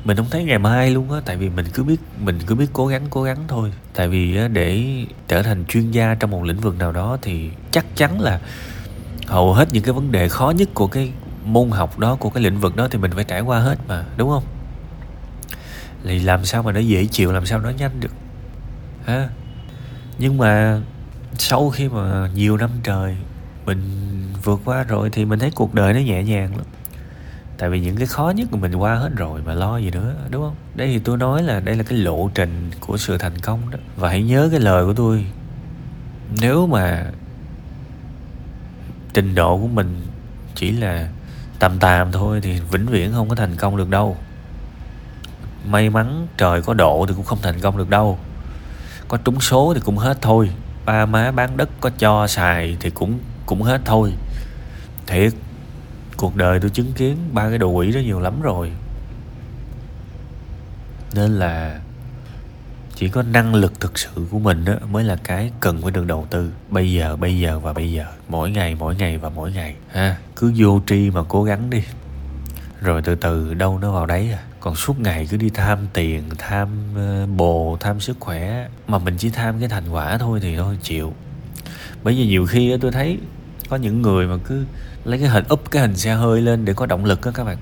Mình 0.05 0.17
không 0.17 0.31
thấy 0.31 0.45
ngày 0.45 0.59
mai 0.59 0.91
luôn 0.91 1.13
á, 1.13 1.21
tại 1.25 1.37
vì 1.37 1.49
mình 1.49 1.67
cứ 1.75 1.85
biết, 1.85 2.01
mình 2.19 2.39
cứ 2.47 2.55
biết 2.55 2.67
cố 2.73 2.87
gắng 2.87 3.07
cố 3.11 3.23
gắng 3.23 3.45
thôi. 3.49 3.73
Tại 3.95 4.09
vì 4.09 4.39
để 4.53 4.85
trở 5.29 5.43
thành 5.43 5.65
chuyên 5.65 5.91
gia 5.91 6.15
trong 6.15 6.31
một 6.31 6.45
lĩnh 6.45 6.61
vực 6.61 6.79
nào 6.79 6.93
đó 6.93 7.19
thì 7.23 7.51
chắc 7.71 7.97
chắn 7.97 8.21
là 8.21 8.41
hầu 9.27 9.55
hết 9.55 9.69
những 9.73 9.83
cái 9.83 9.93
vấn 9.93 10.13
đề 10.13 10.29
khó 10.29 10.51
nhất 10.51 10.69
của 10.75 10.87
cái 10.87 11.13
môn 11.45 11.71
học 11.71 11.99
đó, 11.99 12.17
của 12.17 12.31
cái 12.31 12.43
lĩnh 12.43 12.61
vực 12.61 12.77
đó 12.77 12.89
thì 12.91 12.99
mình 12.99 13.11
phải 13.15 13.25
trải 13.25 13.41
qua 13.41 13.59
hết 13.59 13.79
mà, 13.89 14.05
đúng 14.17 14.31
không? 14.31 14.45
Thì 16.05 16.19
làm 16.19 16.45
sao 16.45 16.63
mà 16.63 16.73
nó 16.73 16.81
dễ 16.81 17.07
chịu, 17.07 17.33
làm 17.33 17.47
sao 17.47 17.59
nó 17.59 17.71
nhanh 17.71 18.01
được? 18.01 18.13
Ha 19.05 19.29
nhưng 20.19 20.39
mà 20.39 20.81
sau 21.39 21.71
khi 21.71 21.89
mà 21.89 22.31
nhiều 22.35 22.57
năm 22.57 22.71
trời 22.83 23.17
mình 23.67 23.81
vượt 24.43 24.61
qua 24.65 24.83
rồi 24.83 25.11
thì 25.11 25.25
mình 25.25 25.39
thấy 25.39 25.51
cuộc 25.51 25.75
đời 25.75 25.95
nó 25.95 26.01
nhẹ 26.01 26.23
nhàng 26.23 26.57
lắm. 26.57 26.67
Tại 27.59 27.71
vì 27.71 27.81
những 27.81 27.97
cái 27.97 28.07
khó 28.07 28.33
nhất 28.37 28.49
của 28.51 28.57
mình 28.57 28.75
qua 28.75 28.95
hết 28.95 29.11
rồi 29.17 29.43
mà 29.47 29.55
lo 29.55 29.77
gì 29.77 29.91
nữa, 29.91 30.15
đúng 30.31 30.43
không? 30.43 30.55
Đây 30.75 30.89
thì 30.89 30.99
tôi 30.99 31.17
nói 31.17 31.43
là 31.43 31.61
đây 31.61 31.77
là 31.77 31.83
cái 31.83 31.99
lộ 31.99 32.31
trình 32.35 32.71
của 32.81 32.97
sự 32.97 33.19
thành 33.19 33.39
công 33.39 33.71
đó. 33.71 33.79
Và 33.97 34.09
hãy 34.09 34.23
nhớ 34.23 34.49
cái 34.51 34.61
lời 34.61 34.85
của 34.85 34.93
tôi, 34.95 35.27
nếu 36.41 36.67
mà 36.67 37.07
trình 39.15 39.35
độ 39.35 39.59
của 39.59 39.67
mình 39.67 40.07
chỉ 40.55 40.73
là 40.73 41.09
tầm 41.59 41.79
tàm 41.79 42.13
thôi 42.13 42.41
thì 42.43 42.61
vĩnh 42.61 42.87
viễn 42.87 43.13
không 43.13 43.29
có 43.29 43.35
thành 43.35 43.57
công 43.57 43.77
được 43.77 43.91
đâu. 43.91 44.17
May 45.67 45.91
mắn 45.91 46.27
trời 46.37 46.63
có 46.63 46.75
độ 46.75 47.05
thì 47.09 47.15
cũng 47.15 47.25
không 47.25 47.39
thành 47.43 47.61
công 47.61 47.79
được 47.79 47.91
đâu. 47.91 48.19
Có 49.09 49.17
trúng 49.17 49.41
số 49.41 49.75
thì 49.75 49.81
cũng 49.85 49.97
hết 49.97 50.19
thôi 50.23 50.51
ba 50.87 51.07
má 51.07 51.31
bán 51.31 51.57
đất 51.57 51.71
có 51.81 51.91
cho 51.99 52.27
xài 52.27 52.77
thì 52.81 52.91
cũng 52.91 53.19
cũng 53.47 53.63
hết 53.63 53.81
thôi. 53.85 54.13
Thiệt, 55.07 55.33
cuộc 56.17 56.37
đời 56.37 56.61
tôi 56.61 56.71
chứng 56.71 56.93
kiến 56.93 57.17
ba 57.33 57.49
cái 57.49 57.59
đồ 57.59 57.69
quỷ 57.69 57.93
đó 57.93 58.01
nhiều 58.01 58.21
lắm 58.21 58.43
rồi. 58.43 58.73
Nên 61.15 61.31
là 61.31 61.81
chỉ 62.95 63.09
có 63.09 63.23
năng 63.23 63.55
lực 63.55 63.81
thực 63.81 63.99
sự 63.99 64.27
của 64.31 64.39
mình 64.39 64.65
đó 64.65 64.75
mới 64.91 65.05
là 65.05 65.17
cái 65.17 65.51
cần 65.61 65.83
phải 65.83 65.91
được 65.91 66.07
đầu 66.07 66.27
tư. 66.31 66.53
Bây 66.69 66.93
giờ 66.93 67.17
bây 67.17 67.39
giờ 67.39 67.59
và 67.59 67.73
bây 67.73 67.93
giờ. 67.93 68.05
Mỗi 68.29 68.51
ngày 68.51 68.75
mỗi 68.75 68.97
ngày 68.97 69.19
và 69.19 69.29
mỗi 69.29 69.53
ngày. 69.53 69.77
Ha, 69.93 70.17
cứ 70.37 70.53
vô 70.57 70.81
tri 70.87 71.11
mà 71.11 71.21
cố 71.29 71.45
gắng 71.45 71.71
đi. 71.71 71.83
Rồi 72.81 73.03
từ 73.03 73.15
từ 73.15 73.55
đâu 73.55 73.79
nó 73.79 73.93
vào 73.93 74.07
đấy 74.07 74.33
à 74.33 74.43
còn 74.67 74.75
suốt 74.75 75.01
ngày 75.01 75.27
cứ 75.31 75.37
đi 75.37 75.51
tham 75.51 75.79
tiền, 75.93 76.23
tham 76.39 76.69
ờ, 76.97 77.27
bồ, 77.27 77.77
tham 77.81 78.01
sức 78.01 78.17
khỏe. 78.21 78.69
Mà 78.87 78.99
mình 78.99 79.17
chỉ 79.19 79.31
tham 79.31 79.61
cái 79.61 79.69
thành 79.69 79.89
quả 79.89 80.19
thôi 80.19 80.41
thì 80.43 80.57
thôi, 80.57 80.79
chịu. 80.83 81.15
Bởi 82.03 82.15
vì 82.15 82.27
nhiều 82.27 82.47
khi 82.47 82.77
tôi 82.81 82.93
thấy 82.93 83.19
có 83.69 83.77
những 83.77 84.03
người 84.03 84.27
mà 84.27 84.37
cứ 84.45 84.65
lấy 85.05 85.19
cái 85.19 85.29
hình 85.29 85.45
úp 85.49 85.71
cái 85.71 85.83
hình 85.83 85.97
xe 85.97 86.15
hơi 86.15 86.43
lên 86.43 86.65
để 86.65 86.75
có 86.75 86.87
động 86.87 87.05
lực 87.05 87.25
á, 87.25 87.31
các 87.35 87.45
bạn. 87.45 87.57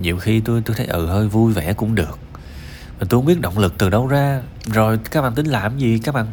Nhiều 0.00 0.18
khi 0.18 0.40
tôi 0.40 0.62
tôi 0.64 0.76
thấy 0.76 0.86
ừ 0.86 1.06
hơi 1.06 1.28
vui 1.28 1.52
vẻ 1.52 1.72
cũng 1.72 1.94
được. 1.94 2.18
Mà 3.00 3.06
tôi 3.08 3.20
không 3.20 3.26
biết 3.26 3.40
động 3.40 3.58
lực 3.58 3.74
từ 3.78 3.90
đâu 3.90 4.06
ra. 4.06 4.42
Rồi 4.66 4.98
các 5.10 5.22
bạn 5.22 5.34
tính 5.34 5.46
làm 5.46 5.78
gì 5.78 5.98
các 6.04 6.14
bạn? 6.14 6.26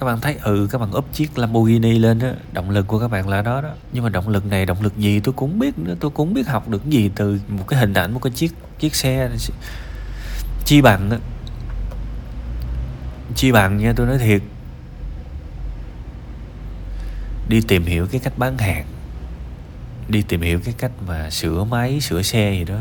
Các 0.00 0.06
bạn 0.06 0.20
thấy 0.20 0.36
ừ 0.42 0.68
các 0.70 0.78
bạn 0.78 0.90
úp 0.92 1.12
chiếc 1.12 1.38
Lamborghini 1.38 1.98
lên 1.98 2.18
á 2.18 2.34
động 2.52 2.70
lực 2.70 2.86
của 2.86 2.98
các 2.98 3.08
bạn 3.08 3.28
là 3.28 3.42
đó 3.42 3.60
đó. 3.60 3.70
Nhưng 3.92 4.04
mà 4.04 4.10
động 4.10 4.28
lực 4.28 4.46
này, 4.46 4.66
động 4.66 4.82
lực 4.82 4.98
gì 4.98 5.20
tôi 5.20 5.34
cũng 5.36 5.58
biết 5.58 5.78
nữa, 5.78 5.94
tôi 6.00 6.10
cũng 6.10 6.34
biết 6.34 6.48
học 6.48 6.68
được 6.68 6.86
gì 6.86 7.10
từ 7.14 7.40
một 7.48 7.64
cái 7.68 7.80
hình 7.80 7.94
ảnh, 7.94 8.12
một 8.12 8.20
cái 8.22 8.32
chiếc 8.32 8.52
chiếc 8.78 8.94
xe 8.94 9.30
chi 10.64 10.80
bằng 10.80 11.10
đó. 11.10 11.16
Chi 13.36 13.52
bằng 13.52 13.76
nha, 13.78 13.92
tôi 13.96 14.06
nói 14.06 14.18
thiệt. 14.18 14.42
Đi 17.48 17.60
tìm 17.60 17.84
hiểu 17.84 18.06
cái 18.06 18.20
cách 18.20 18.38
bán 18.38 18.58
hàng, 18.58 18.86
đi 20.08 20.22
tìm 20.22 20.40
hiểu 20.40 20.60
cái 20.64 20.74
cách 20.78 20.92
mà 21.06 21.30
sửa 21.30 21.64
máy, 21.64 22.00
sửa 22.00 22.22
xe 22.22 22.52
gì 22.52 22.64
đó 22.64 22.78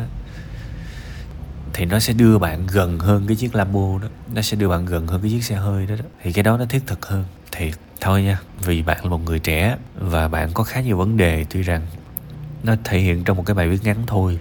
thì 1.74 1.86
nó 1.86 2.00
sẽ 2.00 2.14
đưa 2.14 2.38
bạn 2.38 2.68
gần 2.68 3.00
hơn 3.00 3.28
cái 3.28 3.36
chiếc 3.36 3.56
Lambo 3.56 4.00
đó. 4.02 4.08
Nó 4.34 4.42
sẽ 4.42 4.58
đưa 4.58 4.70
bạn 4.70 4.86
gần 4.86 5.08
hơn 5.08 5.22
cái 5.22 5.32
chiếc 5.32 5.44
xe 5.44 5.56
hơi 5.56 5.88
đó, 5.88 5.96
đó. 5.96 6.06
thì 6.24 6.34
cái 6.34 6.44
đó 6.44 6.58
nó 6.58 6.66
thiết 6.66 6.88
thực 6.88 7.06
hơn. 7.06 7.26
Thiệt 7.52 7.74
thôi 8.02 8.24
nha 8.24 8.40
vì 8.60 8.84
bạn 8.84 9.04
là 9.04 9.10
một 9.10 9.22
người 9.26 9.40
trẻ 9.40 9.78
và 9.96 10.28
bạn 10.28 10.50
có 10.54 10.64
khá 10.64 10.82
nhiều 10.82 10.98
vấn 10.98 11.18
đề 11.18 11.46
tuy 11.50 11.62
rằng 11.62 11.82
nó 12.64 12.76
thể 12.84 13.00
hiện 13.00 13.24
trong 13.24 13.38
một 13.38 13.44
cái 13.46 13.56
bài 13.56 13.70
viết 13.70 13.84
ngắn 13.84 13.98
thôi. 14.08 14.40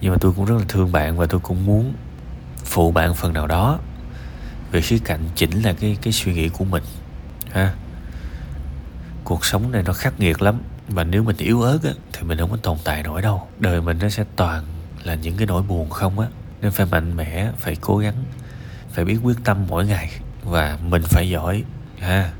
Nhưng 0.00 0.12
mà 0.12 0.18
tôi 0.20 0.32
cũng 0.32 0.44
rất 0.44 0.56
là 0.58 0.64
thương 0.68 0.92
bạn 0.92 1.16
và 1.16 1.26
tôi 1.26 1.40
cũng 1.40 1.66
muốn 1.66 1.94
phụ 2.64 2.92
bạn 2.92 3.14
phần 3.14 3.32
nào 3.32 3.46
đó 3.46 3.78
về 4.72 4.80
khía 4.80 4.98
cạnh 5.04 5.20
chỉnh 5.34 5.62
là 5.62 5.72
cái 5.72 5.96
cái 6.02 6.12
suy 6.12 6.34
nghĩ 6.34 6.48
của 6.48 6.64
mình 6.64 6.82
ha. 7.52 7.74
Cuộc 9.24 9.44
sống 9.44 9.72
này 9.72 9.82
nó 9.82 9.92
khắc 9.92 10.20
nghiệt 10.20 10.42
lắm 10.42 10.58
và 10.88 11.04
nếu 11.04 11.22
mình 11.22 11.36
yếu 11.36 11.62
ớt 11.62 11.78
á, 11.84 11.90
thì 12.12 12.22
mình 12.22 12.38
không 12.38 12.50
có 12.50 12.56
tồn 12.56 12.78
tại 12.84 13.02
nổi 13.02 13.22
đâu. 13.22 13.48
Đời 13.58 13.80
mình 13.80 13.98
nó 13.98 14.08
sẽ 14.08 14.24
toàn 14.36 14.64
là 15.04 15.14
những 15.14 15.36
cái 15.36 15.46
nỗi 15.46 15.62
buồn 15.62 15.90
không 15.90 16.20
á 16.20 16.28
nên 16.64 16.72
phải 16.72 16.86
mạnh 16.86 17.16
mẽ, 17.16 17.50
phải 17.58 17.76
cố 17.80 17.96
gắng, 17.98 18.14
phải 18.92 19.04
biết 19.04 19.18
quyết 19.22 19.36
tâm 19.44 19.66
mỗi 19.68 19.86
ngày. 19.86 20.10
Và 20.44 20.78
mình 20.88 21.02
phải 21.02 21.28
giỏi, 21.28 21.62
ha. 21.98 22.30